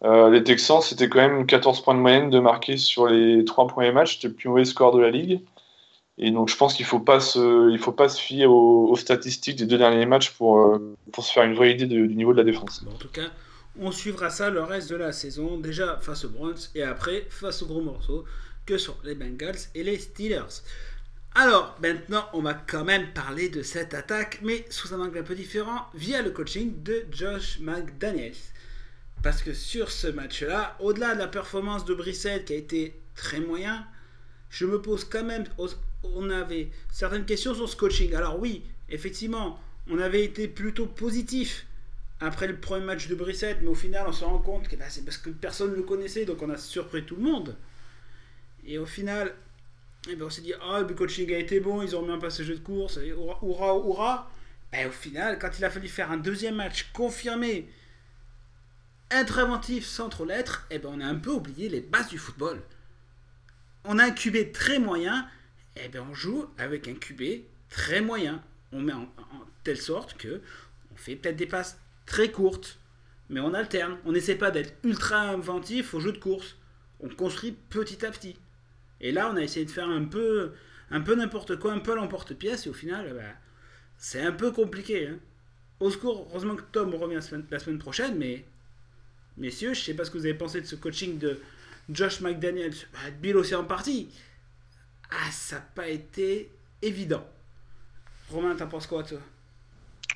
[0.05, 3.67] Euh, les Texans, c'était quand même 14 points de moyenne de marquer sur les 3
[3.67, 4.17] premiers matchs.
[4.17, 5.41] C'était le plus mauvais score de la ligue.
[6.19, 10.07] Et donc, je pense qu'il ne faut, pas se, fier aux, statistiques des deux derniers
[10.07, 12.85] matchs pour, euh, se faire une vraie idée du niveau de la défense.
[12.89, 13.31] en tout cas,
[13.81, 17.63] on suivra ça le reste de la saison, déjà face aux Browns et après face
[17.63, 18.25] aux gros morceaux
[18.67, 20.63] que sont les Bengals et les Steelers.
[21.41, 25.23] Alors, maintenant, on va quand même parler de cette attaque, mais sous un angle un
[25.23, 28.35] peu différent, via le coaching de Josh McDaniels.
[29.23, 33.39] Parce que sur ce match-là, au-delà de la performance de Brissett qui a été très
[33.39, 33.87] moyen,
[34.51, 35.45] je me pose quand même.
[36.03, 38.13] On avait certaines questions sur ce coaching.
[38.17, 41.67] Alors, oui, effectivement, on avait été plutôt positif
[42.19, 44.87] après le premier match de Brissett, mais au final, on se rend compte que bah,
[44.89, 47.57] c'est parce que personne ne le connaissait, donc on a surpris tout le monde.
[48.67, 49.33] Et au final,
[50.17, 52.37] Ben on s'est dit, oh, le coaching a été bon, ils ont mis en place
[52.37, 54.31] ce jeu de course, et hurrah, hurrah.
[54.73, 57.69] Et au final, quand il a fallu faire un deuxième match confirmé,
[59.11, 62.63] interventif sans trop l'être, et ben on a un peu oublié les bases du football.
[63.85, 65.29] On a un QB très moyen,
[65.77, 68.43] et ben on joue avec un QB très moyen.
[68.73, 70.41] On met en, en telle sorte que
[70.93, 72.79] on fait peut-être des passes très courtes,
[73.29, 73.99] mais on alterne.
[74.05, 76.57] On n'essaie pas d'être ultra inventif au jeu de course.
[77.01, 78.37] On construit petit à petit.
[79.01, 80.53] Et là, on a essayé de faire un peu,
[80.91, 83.39] un peu n'importe quoi, un peu l'emporte-pièce, et au final, bah,
[83.97, 85.09] c'est un peu compliqué.
[85.09, 85.19] Hein.
[85.81, 87.21] Au secours, heureusement que Tom revient
[87.51, 88.45] la semaine, prochaine, mais
[89.37, 91.41] messieurs, je sais pas ce que vous avez pensé de ce coaching de
[91.89, 92.75] Josh McDaniels.
[92.93, 94.09] Bah, Bill aussi en partie.
[95.11, 96.51] Ah, ça n'a pas été
[96.83, 97.27] évident.
[98.31, 99.21] Romain, t'en penses quoi, toi?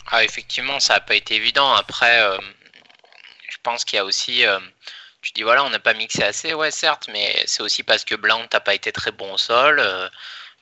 [0.08, 1.72] Ah, effectivement, ça n'a pas été évident.
[1.72, 2.36] Après, euh,
[3.48, 4.44] je pense qu'il y a aussi.
[4.44, 4.58] Euh,
[5.22, 8.14] tu dis, voilà, on n'a pas mixé assez, ouais, certes, mais c'est aussi parce que
[8.14, 9.78] Blanc n'a pas été très bon au sol.
[9.80, 10.08] euh,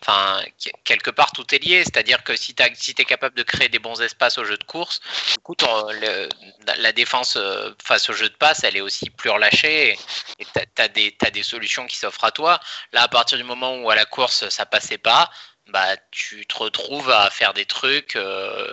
[0.03, 0.43] Enfin,
[0.85, 1.83] quelque part, tout est lié.
[1.85, 4.65] C'est-à-dire que si tu si es capable de créer des bons espaces au jeu de
[4.65, 5.01] course,
[5.33, 5.55] du coup,
[6.79, 9.99] la défense euh, face au jeu de passe, elle est aussi plus relâchée
[10.39, 12.61] et tu as, des t'as des solutions qui s'offrent à toi.
[12.93, 15.31] Là, à partir du moment où à la course, ça passait pas,
[15.69, 18.73] bah, tu te retrouves à faire des trucs euh,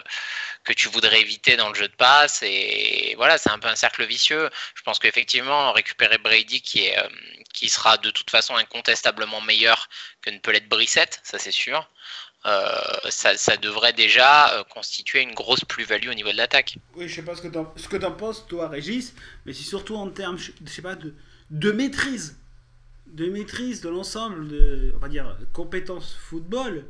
[0.67, 2.43] que tu voudrais éviter dans le jeu de passe.
[2.43, 4.49] Et voilà, c'est un peu un cercle vicieux.
[4.75, 7.07] Je pense qu'effectivement, récupérer Brady, qui, est, euh,
[7.53, 9.87] qui sera de toute façon incontestablement meilleur
[10.21, 11.89] que ne peut l'être Brissette, ça c'est sûr,
[12.45, 16.75] euh, ça, ça devrait déjà euh, constituer une grosse plus-value au niveau de l'attaque.
[16.95, 19.13] Oui, je sais pas ce que que t'en penses, toi, Régis,
[19.45, 21.15] mais c'est surtout en termes, je sais pas, de,
[21.49, 22.37] de maîtrise.
[23.05, 26.85] De maîtrise de l'ensemble de, on va dire, compétences football,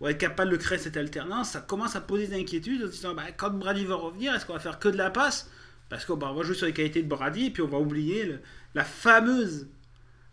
[0.00, 2.92] ou être capable de créer cette alternance, ça commence à poser des inquiétudes en se
[2.92, 5.50] disant, bah, quand Brady va revenir, est-ce qu'on va faire que de la passe?
[5.88, 8.36] Parce qu'on on va jouer sur les qualités de Brady, et puis on va oublier
[8.74, 9.68] la fameuse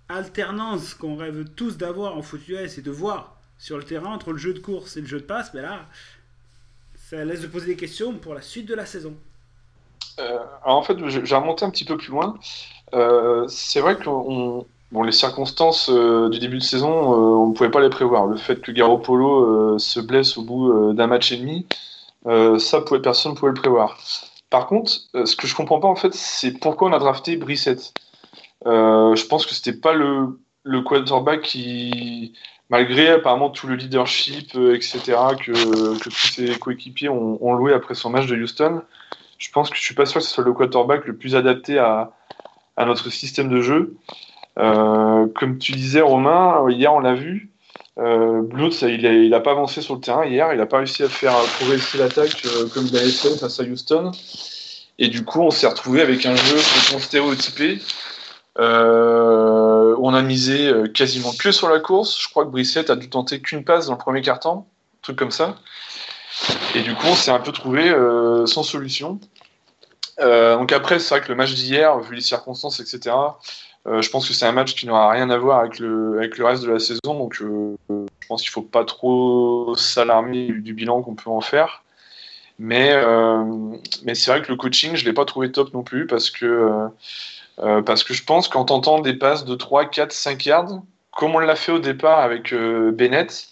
[0.10, 4.32] alternance qu'on rêve tous d'avoir en foot US et de voir sur le terrain entre
[4.32, 5.88] le jeu de course et le jeu de passe, mais là,
[6.96, 9.18] ça laisse de poser des questions pour la suite de la saison.
[10.20, 12.40] Euh, en fait, j'ai remonté un petit peu plus loin.
[12.94, 17.48] Euh, c'est vrai que on- bon, les circonstances euh, du début de saison, euh, on
[17.48, 18.26] ne pouvait pas les prévoir.
[18.28, 21.66] Le fait que Garoppolo euh, se blesse au bout euh, d'un match et demi,
[22.60, 23.98] ça, personne ne pouvait le prévoir.
[24.50, 27.94] Par contre, ce que je comprends pas en fait, c'est pourquoi on a drafté Brissett.
[28.66, 30.38] Euh, je pense que c'était pas le,
[30.84, 32.34] quarterback qui,
[32.70, 35.00] malgré apparemment tout le leadership, etc.,
[35.40, 38.82] que, tous ses coéquipiers ont, loué après son match de Houston,
[39.38, 41.80] je pense que je suis pas sûr que ce soit le quarterback le plus adapté
[41.80, 42.12] à
[42.78, 43.96] notre système de jeu.
[44.58, 47.52] Euh, comme tu disais, Romain, hier on l'a vu.
[48.00, 48.44] Euh,
[48.84, 51.10] il a, il a pas avancé sur le terrain hier, il a pas réussi à
[51.10, 54.12] faire progresser l'attaque euh, comme il face à Houston.
[55.00, 57.80] Et du coup, on s'est retrouvé avec un jeu complètement stéréotypé.
[58.60, 62.20] Euh, on a misé quasiment que sur la course.
[62.20, 64.68] Je crois que Brissett a dû tenter qu'une passe dans le premier quart-temps,
[65.04, 65.56] truc comme ça.
[66.74, 67.94] Et du coup, on s'est un peu trouvé
[68.46, 69.20] sans solution.
[70.20, 73.16] Euh, donc après, c'est vrai que le match d'hier, vu les circonstances, etc.,
[73.88, 76.38] euh, je pense que c'est un match qui n'aura rien à voir avec le, avec
[76.38, 77.00] le reste de la saison.
[77.06, 81.42] Donc euh, je pense qu'il ne faut pas trop s'alarmer du, bilan qu'on peut en
[81.42, 81.84] faire.
[82.60, 82.92] Mais,
[84.04, 86.32] mais c'est vrai que le coaching, je ne l'ai pas trouvé top non plus parce
[86.32, 86.90] que,
[87.58, 91.40] parce que je pense qu'en tentant des passes de 3, 4, 5 yards, comme on
[91.40, 93.48] l'a fait au départ avec Bennett,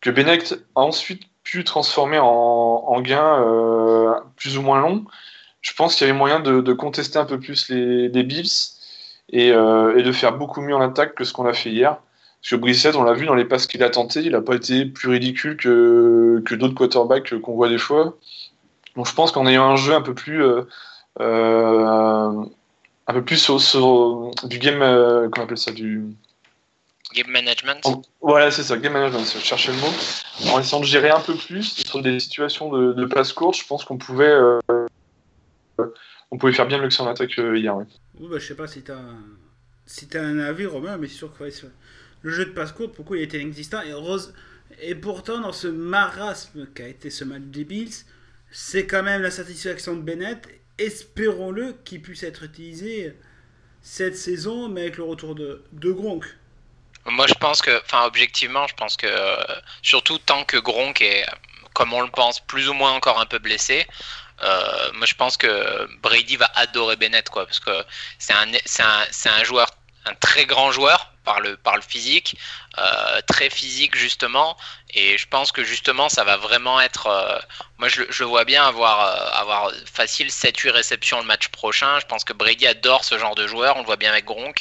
[0.00, 5.04] que Bennett a ensuite pu transformer en, en gain plus ou moins long,
[5.64, 8.50] je pense qu'il y avait moyen de, de contester un peu plus les, les Bills
[9.30, 11.96] et, euh, et de faire beaucoup mieux en attaque que ce qu'on a fait hier.
[12.42, 14.54] Parce que Brissett, on l'a vu dans les passes qu'il a tenté, il n'a pas
[14.54, 18.16] été plus ridicule que, que d'autres quarterbacks qu'on voit des fois.
[18.94, 20.62] Donc je pense qu'en ayant un jeu un peu plus euh,
[21.20, 22.44] euh,
[23.06, 26.04] un peu plus sur, sur du game, comment on appelle ça, du
[27.14, 27.80] Game management.
[27.86, 30.52] en- voilà, c'est ça, game management, je cherchais le mot.
[30.52, 33.64] En essayant de gérer un peu plus sur des situations de, de passe courte, je
[33.66, 34.32] pense qu'on pouvait,
[36.30, 37.76] on pouvait faire bien mieux que en attaque euh, hier.
[37.76, 37.84] ouais.
[38.18, 39.00] Oui, bah, je sais pas si t'as
[39.86, 41.50] si t'as un avis, Romain, mais c'est sûr que ouais,
[42.22, 44.32] le jeu de passe courte, pourquoi il était inexistant et, heureuse-
[44.80, 47.92] et pourtant, dans ce marasme qu'a été ce match des Bills,
[48.50, 50.48] c'est quand même la satisfaction de Bennett.
[50.78, 53.14] Espérons-le qu'il puisse être utilisé
[53.82, 56.24] cette saison, mais avec le retour de, de Gronk.
[57.06, 59.36] Moi, je pense que, enfin, objectivement, je pense que, euh,
[59.82, 61.26] surtout tant que Gronk est,
[61.74, 63.86] comme on le pense, plus ou moins encore un peu blessé,
[64.42, 67.84] euh, moi, je pense que Brady va adorer Bennett, quoi, parce que
[68.18, 69.70] c'est un, c'est un, c'est un joueur,
[70.04, 72.36] un très grand joueur, par le, par le physique,
[72.78, 74.56] euh, très physique justement.
[74.96, 77.08] Et je pense que justement, ça va vraiment être.
[77.08, 77.38] Euh,
[77.78, 81.98] moi, je, je, vois bien avoir, euh, avoir facile 7-8 réceptions le match prochain.
[81.98, 83.76] Je pense que Brady adore ce genre de joueur.
[83.76, 84.58] On le voit bien avec Gronk.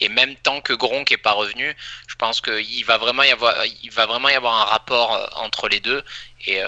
[0.00, 1.76] Et même tant que Gronk est pas revenu,
[2.08, 5.68] je pense qu'il va vraiment y avoir, il va vraiment y avoir un rapport entre
[5.68, 6.02] les deux.
[6.46, 6.60] Et,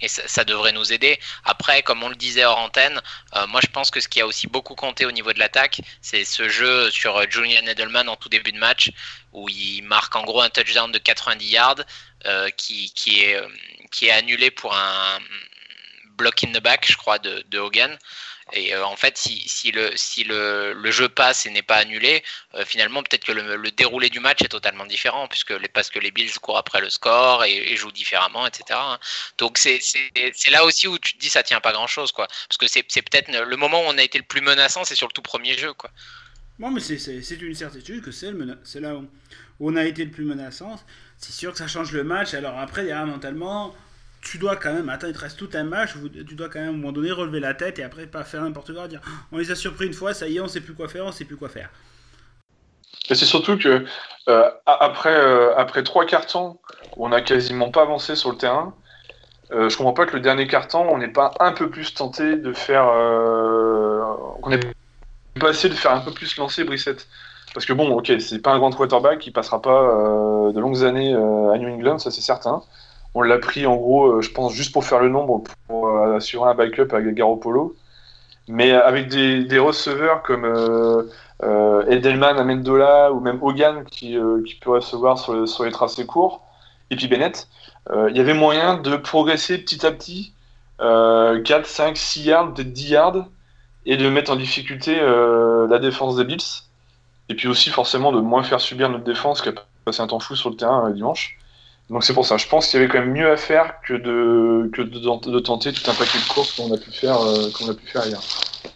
[0.00, 1.18] et ça, devrait nous aider.
[1.44, 3.00] Après, comme on le disait hors antenne,
[3.36, 5.80] euh, moi je pense que ce qui a aussi beaucoup compté au niveau de l'attaque,
[6.00, 8.90] c'est ce jeu sur euh, Julian Edelman en tout début de match,
[9.32, 11.76] où il marque en gros un touchdown de 90 yards
[12.26, 13.40] euh, qui, qui, est,
[13.90, 15.18] qui est annulé pour un
[16.16, 17.96] block in the back, je crois, de, de Hogan.
[18.52, 22.22] Et euh, en fait, si, le, si le, le jeu passe et n'est pas annulé,
[22.54, 25.90] euh, finalement, peut-être que le, le, déroulé du match est totalement différent, puisque les, parce
[25.90, 28.78] que les Bills courent après le score et, jouent différemment, etc.
[29.36, 29.80] Donc c'est
[30.50, 32.26] là aussi où tu te dis ça tient pas grand-chose, quoi.
[32.26, 35.06] Parce que c'est peut-être le moment où on a été le plus menaçant, c'est sur
[35.06, 35.90] le tout premier jeu, quoi.
[36.58, 38.32] Bon, mais c'est une certitude que c'est
[38.80, 39.08] là où,
[39.60, 40.80] on a été le plus menaçant.
[41.16, 42.34] C'est sûr que ça change le match.
[42.34, 43.74] Alors après, a mentalement
[44.30, 45.94] tu dois quand même, attends, il te reste tout un match,
[46.26, 48.42] tu dois quand même à un moment donné relever la tête et après pas faire
[48.42, 49.00] n'importe quoi, dire
[49.32, 51.12] on les a surpris une fois, ça y est, on sait plus quoi faire, on
[51.12, 51.70] sait plus quoi faire.
[53.10, 53.86] Et c'est surtout que
[54.28, 56.58] euh, après, euh, après trois cartons
[56.96, 58.74] où on n'a quasiment pas avancé sur le terrain,
[59.50, 62.36] euh, je comprends pas que le dernier carton, on n'est pas un peu plus tenté
[62.36, 62.86] de faire.
[62.86, 64.02] Euh,
[64.42, 64.60] on est
[65.40, 67.06] pas essayé de faire un peu plus lancer Brissette.
[67.54, 69.80] Parce que bon, ok, c'est pas un grand quarterback, il passera pas
[70.52, 72.62] de longues années à New England, ça c'est certain.
[73.18, 76.18] On l'a pris en gros, euh, je pense, juste pour faire le nombre, pour euh,
[76.18, 77.74] assurer un backup à Garoppolo.
[78.46, 84.16] Mais avec des, receveurs comme euh, Edelman, Amendola ou même Hogan qui,
[84.60, 86.46] peut recevoir sur, les tracés courts,
[86.90, 87.48] et puis Bennett,
[87.90, 90.32] il y avait moyen de progresser petit à petit
[90.78, 93.26] 4, 5, 6 yards, peut-être 10 yards,
[93.84, 96.62] et de mettre en difficulté la défense des Bills.
[97.28, 99.52] Et puis aussi forcément de moins faire subir notre défense qui a
[99.84, 101.36] passé un temps fou sur le terrain dimanche.
[101.90, 102.36] Donc c'est pour ça.
[102.36, 105.94] Je pense qu'il y avait quand même mieux à faire que de, tenter tout un
[105.94, 108.20] paquet de courses qu'on a pu faire, euh, qu'on a pu faire hier.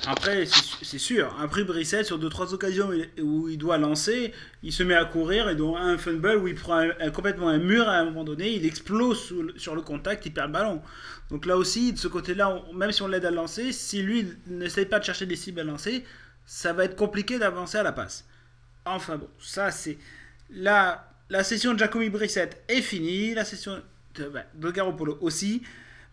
[0.07, 0.47] Après,
[0.83, 1.35] c'est sûr.
[1.41, 2.91] Après Brissette, sur deux trois occasions
[3.23, 4.33] où il doit lancer,
[4.63, 7.89] il se met à courir et donc un fumble où il prend complètement un mur
[7.89, 10.81] à un moment donné, il explose sur le contact, il perd le ballon.
[11.31, 14.87] Donc là aussi, de ce côté-là, même si on l'aide à lancer, si lui n'essaye
[14.87, 16.05] pas de chercher des cibles à lancer,
[16.47, 18.25] ça va être compliqué d'avancer à la passe.
[18.85, 19.99] Enfin bon, ça c'est
[20.51, 23.83] là la session de Jacoby Brissett est finie, la session
[24.15, 25.63] de, bah, de Garoppolo aussi.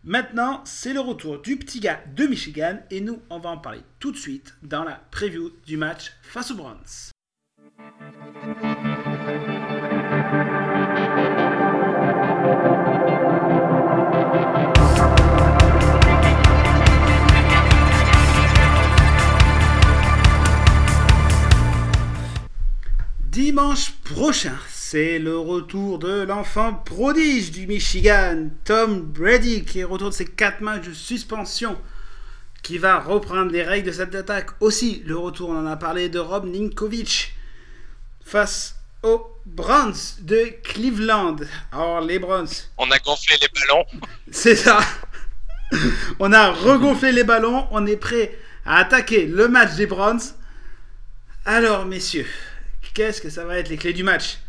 [0.04, 3.82] Maintenant, c'est le retour du petit gars de Michigan et nous, on va en parler
[4.00, 7.12] tout de suite dans la preview du match face aux Browns.
[23.32, 24.56] Dimanche prochain,
[24.92, 30.26] c'est le retour de l'enfant prodige du Michigan, Tom Brady, qui est retour de ses
[30.26, 31.80] 4 matchs de suspension,
[32.64, 34.50] qui va reprendre les règles de cette attaque.
[34.62, 37.36] Aussi, le retour, on en a parlé, de Rob Ninkovic
[38.26, 41.36] face aux Browns de Cleveland.
[41.72, 42.50] Alors, les Browns.
[42.80, 43.86] On a gonflé les ballons.
[44.32, 44.80] C'est ça.
[46.18, 47.68] on a regonflé les ballons.
[47.70, 48.36] On est prêt
[48.66, 50.34] à attaquer le match des Browns.
[51.46, 52.26] Alors, messieurs,
[52.96, 54.40] qu'est-ce que ça va être les clés du match?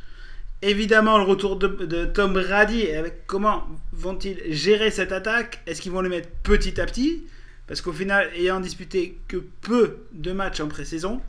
[0.62, 2.88] Évidemment, le retour de, Tom Brady,
[3.26, 5.60] comment vont-ils gérer cette attaque?
[5.66, 7.26] Est-ce qu'ils vont le mettre petit à petit?
[7.66, 11.22] Parce qu'au final, ayant disputé que peu de matchs en pré-saison,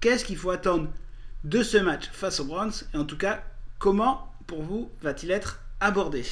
[0.00, 0.88] qu'est-ce qu'il faut attendre
[1.44, 2.72] de ce match face aux Browns?
[2.92, 3.44] Et en tout cas,
[3.78, 6.24] comment, pour vous, va-t-il être abordé?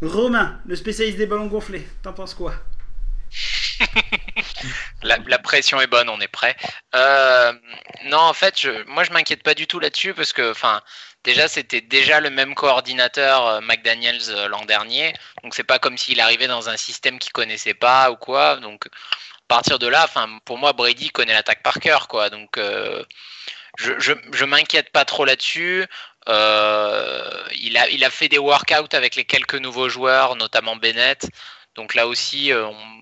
[0.00, 2.54] Romain, le spécialiste des ballons gonflés, t'en penses quoi?
[5.02, 6.56] La, pression est bonne, on est prêt.
[6.94, 7.52] Euh,
[8.04, 10.52] non, en fait, moi je m'inquiète pas du tout là-dessus parce que,
[11.24, 15.12] déjà c'était déjà le même coordinateur euh, McDaniels euh, l'an dernier,
[15.42, 18.56] donc c'est pas comme s'il arrivait dans un système qu'il connaissait pas ou quoi.
[18.56, 18.90] Donc à
[19.48, 20.08] partir de là,
[20.44, 22.30] pour moi Brady connaît l'attaque par cœur quoi.
[22.30, 23.04] Donc euh,
[23.78, 25.86] je, je, m'inquiète pas trop là-dessus.
[26.26, 31.26] Il, a, fait des workouts avec les quelques nouveaux joueurs, notamment Bennett.
[31.76, 32.52] Donc là aussi,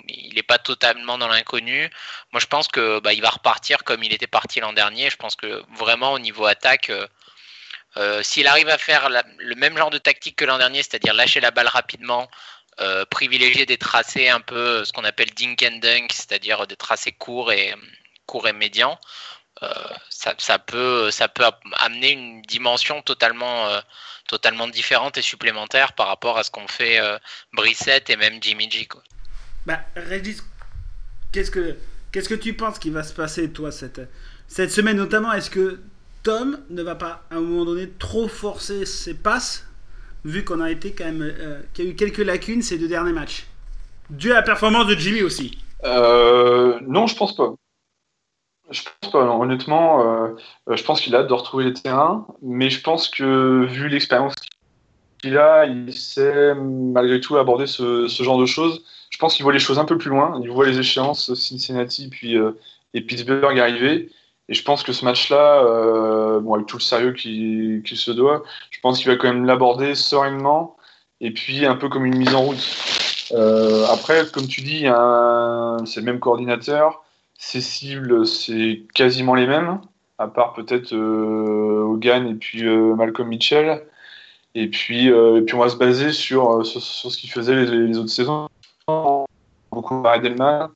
[0.09, 1.91] il n'est pas totalement dans l'inconnu.
[2.33, 5.11] Moi, je pense que bah, il va repartir comme il était parti l'an dernier.
[5.11, 6.91] Je pense que vraiment au niveau attaque,
[8.23, 9.09] s'il arrive à faire
[9.39, 12.29] le même genre de tactique que l'an dernier, c'est-à-dire lâcher la balle rapidement,
[12.81, 16.77] euh, privilégier des tracés un peu euh, ce qu'on appelle dink and dunk, c'est-à-dire des
[16.77, 17.75] tracés courts et
[18.25, 19.01] courts et médians,
[20.11, 23.69] ça, peut ça peut amener une dimension totalement
[24.29, 27.01] totalement différente et supplémentaire par rapport à ce qu'ont fait
[27.53, 28.87] Brissette et même Jimmy G.
[29.67, 30.45] Bah, Régis,
[31.33, 31.77] qu'est-ce que
[32.13, 34.03] qu'est-ce que tu penses qui va se passer toi cette
[34.47, 35.81] cette semaine notamment Est-ce que
[36.29, 39.67] Tom ne va pas à un moment donné trop forcer ses passes,
[40.27, 42.87] vu qu'on a été quand même, euh, qu'il y a eu quelques lacunes ces deux
[42.87, 43.47] derniers matchs.
[44.11, 45.57] Dû à la performance de Jimmy aussi.
[45.87, 47.55] Euh, non, je pense pas.
[48.71, 50.03] Je pense pas, honnêtement.
[50.03, 50.29] euh,
[50.69, 53.89] euh, je pense qu'il a hâte de retrouver les terrains, mais je pense que vu
[53.89, 54.35] l'expérience
[55.23, 58.85] qu'il a, il sait malgré tout aborder ce, ce genre de choses.
[59.09, 60.39] Je pense qu'il voit les choses un peu plus loin.
[60.43, 62.37] Il voit les échéances Cincinnati puis,
[62.93, 64.11] et Pittsburgh arriver.
[64.49, 68.11] Et je pense que ce match-là, euh, bon, avec tout le sérieux qu'il qu'il se
[68.11, 70.77] doit, je pense qu'il va quand même l'aborder sereinement
[71.21, 73.29] et puis un peu comme une mise en route.
[73.33, 74.85] Euh, après, comme tu dis,
[75.87, 77.05] c'est le même coordinateur.
[77.37, 79.81] Ses cibles, c'est quasiment les mêmes,
[80.19, 83.85] à part peut-être euh, Hogan et puis Malcolm Mitchell.
[84.55, 87.99] Et puis, et puis on va se baser sur, sur, ce qu'il faisait les, les
[87.99, 88.49] autres saisons.
[89.71, 90.71] Beaucoup à Edelman,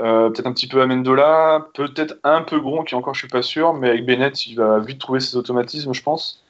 [0.00, 3.42] euh, peut-être un petit peu Amendola, peut-être un peu Gron, qui encore je suis pas
[3.42, 6.42] sûr, mais avec Bennett, il va vite trouver ses automatismes, je pense.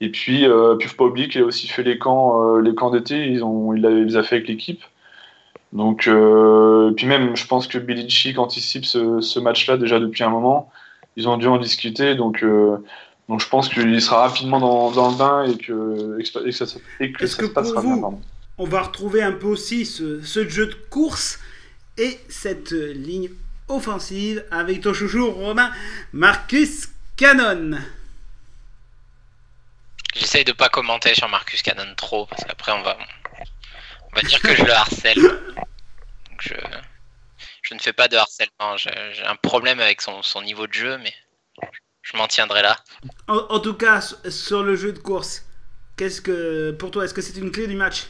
[0.00, 2.74] Et puis, euh, puis faut pas oublier qu'il a aussi fait les camps, euh, les
[2.74, 4.82] camps d'été, ils ont, il, les a fait avec l'équipe.
[5.72, 10.30] Donc, euh, puis même, je pense que Belichick anticipe ce, ce match-là déjà depuis un
[10.30, 10.70] moment.
[11.16, 12.44] Ils ont dû en discuter, donc,
[13.28, 16.78] donc je pense qu'il sera rapidement dans, dans le bain et que, et que ça,
[16.98, 18.02] et que Est-ce ça que se passera pour vous- bien.
[18.02, 18.20] pardon.
[18.58, 21.38] On va retrouver un peu aussi ce, ce jeu de course
[22.00, 23.30] et cette ligne
[23.68, 25.70] offensive avec ton chouchou Romain
[26.12, 27.78] Marcus Cannon.
[30.16, 32.98] J'essaye de pas commenter sur Marcus Cannon trop, parce qu'après on va,
[34.10, 35.22] on va dire que je le harcèle.
[35.22, 36.54] Donc je,
[37.62, 38.76] je ne fais pas de harcèlement.
[38.76, 38.90] J'ai
[39.24, 41.14] un problème avec son, son niveau de jeu, mais
[42.02, 42.76] je m'en tiendrai là.
[43.28, 45.44] En, en tout cas, sur- sur le jeu de course,
[45.96, 48.06] qu'est-ce que pour toi, est-ce que c'est une clé du match?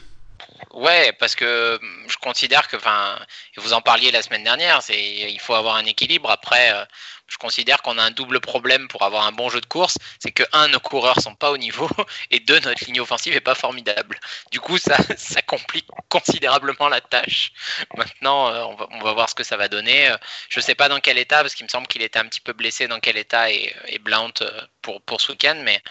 [0.71, 3.19] Ouais, parce que hum, je considère que, enfin,
[3.57, 6.29] vous en parliez la semaine dernière, c'est il faut avoir un équilibre.
[6.29, 6.85] Après, euh,
[7.27, 10.31] je considère qu'on a un double problème pour avoir un bon jeu de course, c'est
[10.31, 11.89] que un, nos coureurs sont pas au niveau,
[12.31, 14.19] et deux, notre ligne offensive est pas formidable.
[14.51, 17.51] Du coup, ça, ça complique considérablement la tâche.
[17.95, 20.09] Maintenant, euh, on va, voir ce que ça va donner.
[20.09, 20.17] Euh,
[20.49, 22.53] Je sais pas dans quel état, parce qu'il me semble qu'il était un petit peu
[22.53, 24.33] blessé dans quel état et, et Blount
[24.81, 25.81] pour pour ce week-end, mais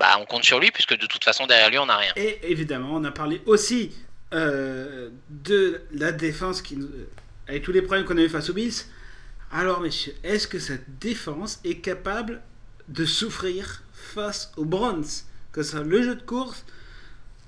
[0.00, 2.12] bah, on compte sur lui puisque de toute façon derrière lui on n'a rien.
[2.16, 3.92] Et évidemment, on a parlé aussi
[4.32, 6.78] euh, de la défense qui
[7.46, 8.86] avec tous les problèmes qu'on a eu face aux Bills.
[9.52, 12.40] Alors, messieurs, est-ce que cette défense est capable
[12.88, 15.24] de souffrir face aux Browns?
[15.52, 16.64] Que ce soit le jeu de course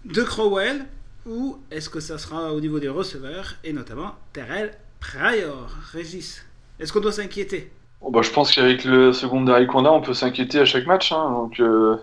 [0.05, 0.85] de Crowell
[1.25, 5.71] ou est-ce que ça sera au niveau des receveurs et notamment Terrell Pryor?
[5.93, 6.45] Régis,
[6.81, 7.71] est-ce qu'on doit s'inquiéter?
[8.11, 11.13] Bah, je pense qu'avec le secondary qu'on a, on peut s'inquiéter à chaque match.
[11.13, 11.97] hein, donc, euh,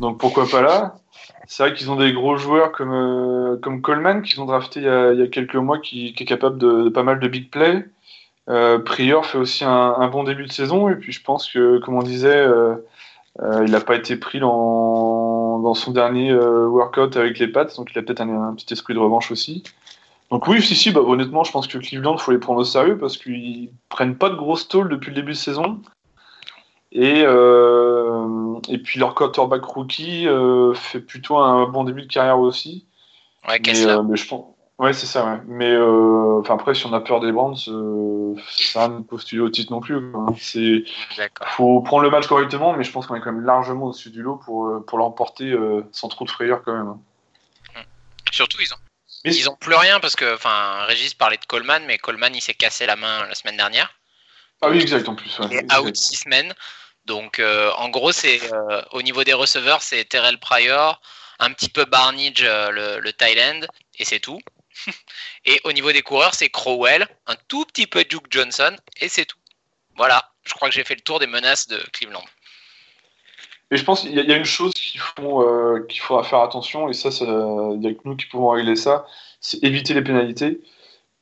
[0.00, 0.96] donc pourquoi pas là
[1.46, 4.86] C'est vrai qu'ils ont des gros joueurs comme, euh, comme Coleman qu'ils ont drafté il
[4.86, 7.50] y, a, il y a quelques mois qui, est capable de, pas mal de big
[7.50, 7.86] play.
[8.48, 11.94] Euh, Prior fait aussi un, bon début de saison et puis je pense que, comme
[11.94, 12.46] on disait,
[13.40, 17.98] il n'a pas été pris dans, dans son dernier workout avec les Pats, donc il
[17.98, 19.62] a peut-être un petit esprit de revanche aussi.
[20.30, 22.64] Donc oui, si, si, bah, honnêtement, je pense que Cleveland, il faut les prendre au
[22.64, 25.80] sérieux parce qu'ils prennent pas de grosses tôles depuis le début de saison.
[26.92, 32.38] Et, euh, et puis leur quarterback rookie euh, fait plutôt un bon début de carrière
[32.38, 32.86] aussi.
[33.46, 34.44] Ouais, Mais, euh, mais je pense...
[34.78, 35.40] Ouais, c'est ça, ouais.
[35.46, 39.48] Mais euh, enfin, après, si on a peur des Browns, euh, ça ne postuler au
[39.50, 40.12] titre non plus.
[40.12, 40.26] quoi.
[40.38, 40.84] C'est
[41.46, 44.22] faut prendre le match correctement, mais je pense qu'on est quand même largement au-dessus du
[44.22, 45.56] lot pour, pour l'emporter
[45.90, 46.94] sans trop de frayeur quand même.
[48.30, 48.76] Surtout ils ont
[49.36, 52.54] ils ont plus rien parce que enfin Régis parlait de Coleman mais Coleman il s'est
[52.54, 53.92] cassé la main la semaine dernière.
[54.60, 55.38] Ah oui, exact en plus.
[55.38, 55.46] ouais.
[55.50, 55.80] Il est Exact.
[55.80, 56.54] out six semaines.
[57.04, 61.00] Donc euh, en gros c'est euh, au niveau des receveurs c'est Terrell Pryor,
[61.38, 63.66] un petit peu Barnage euh, le, le Thailand
[63.98, 64.40] et c'est tout.
[65.44, 69.24] et au niveau des coureurs c'est Crowell, un tout petit peu Duke Johnson et c'est
[69.26, 69.38] tout.
[69.96, 72.24] Voilà, je crois que j'ai fait le tour des menaces de Cleveland.
[73.70, 76.00] Et je pense qu'il y, a- il y a une chose qu'il faut, euh, qu'il
[76.00, 79.06] faudra faire attention, et ça, il y a que nous qui pouvons régler ça,
[79.40, 80.60] c'est éviter les pénalités.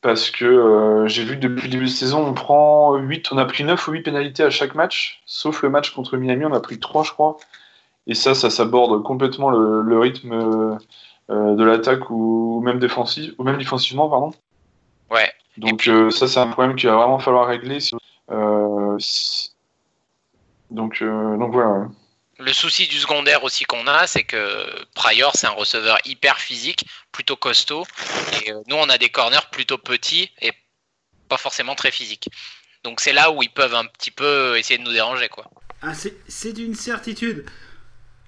[0.03, 3.39] Parce que euh, j'ai vu que depuis le début de saison, on prend 8, on
[3.39, 6.53] a pris 9 ou 8 pénalités à chaque match, sauf le match contre Miami, on
[6.53, 7.39] a pris 3, je crois.
[8.07, 10.79] Et ça, ça s'aborde complètement le, le rythme
[11.31, 14.31] euh, de l'attaque ou même défensif, ou même défensivement, pardon.
[15.11, 15.33] Ouais.
[15.57, 17.79] Donc euh, ça, c'est un problème qu'il va vraiment falloir régler.
[18.31, 19.51] Euh, si-
[20.71, 21.71] donc, donc voilà.
[21.71, 21.87] ouais.
[22.39, 26.87] Le souci du secondaire aussi qu'on a, c'est que Pryor, c'est un receveur hyper physique,
[27.11, 27.87] plutôt costaud.
[28.45, 30.53] Et euh, nous, on a des corners plutôt petits et
[31.29, 32.29] pas forcément très physiques.
[32.85, 35.51] Donc c'est là où ils peuvent un petit peu essayer de nous déranger, quoi.
[35.83, 37.47] Ah, c'est c'est une certitude.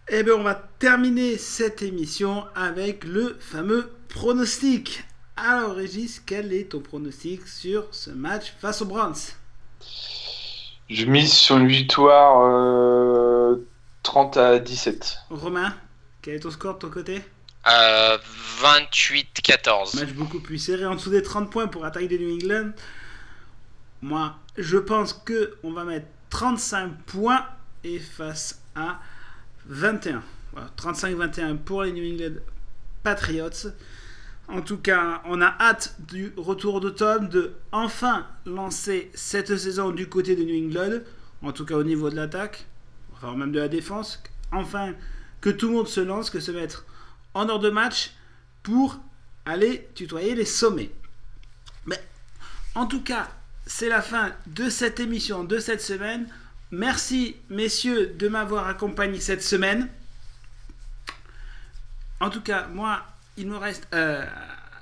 [0.09, 5.05] Eh bien, on va terminer cette émission avec le fameux pronostic.
[5.37, 9.35] Alors, Régis, quel est ton pronostic sur ce match face aux Browns?
[10.89, 13.68] Je mise sur une victoire euh,
[14.09, 15.19] 30 à 17.
[15.29, 15.75] Romain,
[16.23, 17.21] quel est ton score de ton côté
[17.67, 18.17] Euh,
[18.63, 20.01] 28-14.
[20.01, 22.71] Match beaucoup plus serré, en dessous des 30 points pour attaquer des New England.
[24.01, 27.45] Moi, je pense que on va mettre 35 points
[27.85, 28.99] et face à
[29.67, 30.23] 21.
[30.53, 32.41] Voilà, 35-21 pour les New England
[33.03, 33.69] Patriots.
[34.49, 39.91] En tout cas, on a hâte du retour de Tom de enfin lancer cette saison
[39.91, 41.01] du côté de New England,
[41.43, 42.65] en tout cas au niveau de l'attaque,
[43.19, 44.23] enfin même de la défense.
[44.53, 44.95] Enfin,
[45.41, 46.85] que tout le monde se lance, que se mettre
[47.35, 48.13] en ordre de match
[48.63, 48.99] pour
[49.45, 50.91] aller tutoyer les sommets.
[51.87, 52.03] Mais
[52.75, 53.29] en tout cas,
[53.67, 56.29] c'est la fin de cette émission, de cette semaine.
[56.71, 59.89] Merci, messieurs, de m'avoir accompagné cette semaine.
[62.21, 63.05] En tout cas, moi,
[63.37, 63.87] il me reste.
[63.95, 64.25] euh,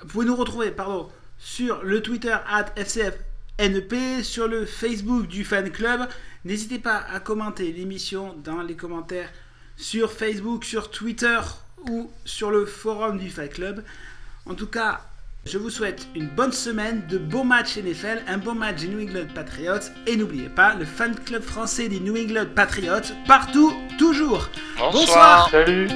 [0.02, 2.72] vous pouvez nous retrouver, pardon, sur le Twitter at
[3.58, 6.08] FCFNP, sur le Facebook du fan club.
[6.44, 9.30] N'hésitez pas à commenter l'émission dans les commentaires
[9.76, 11.38] sur Facebook, sur Twitter
[11.88, 13.84] ou sur le forum du fan club.
[14.46, 15.00] En tout cas,
[15.44, 19.00] je vous souhaite une bonne semaine, de beaux matchs NFL, un bon match des New
[19.00, 24.48] England Patriots et n'oubliez pas le fan club français des New England Patriots partout, toujours.
[24.78, 25.48] Bonsoir.
[25.50, 25.88] Salut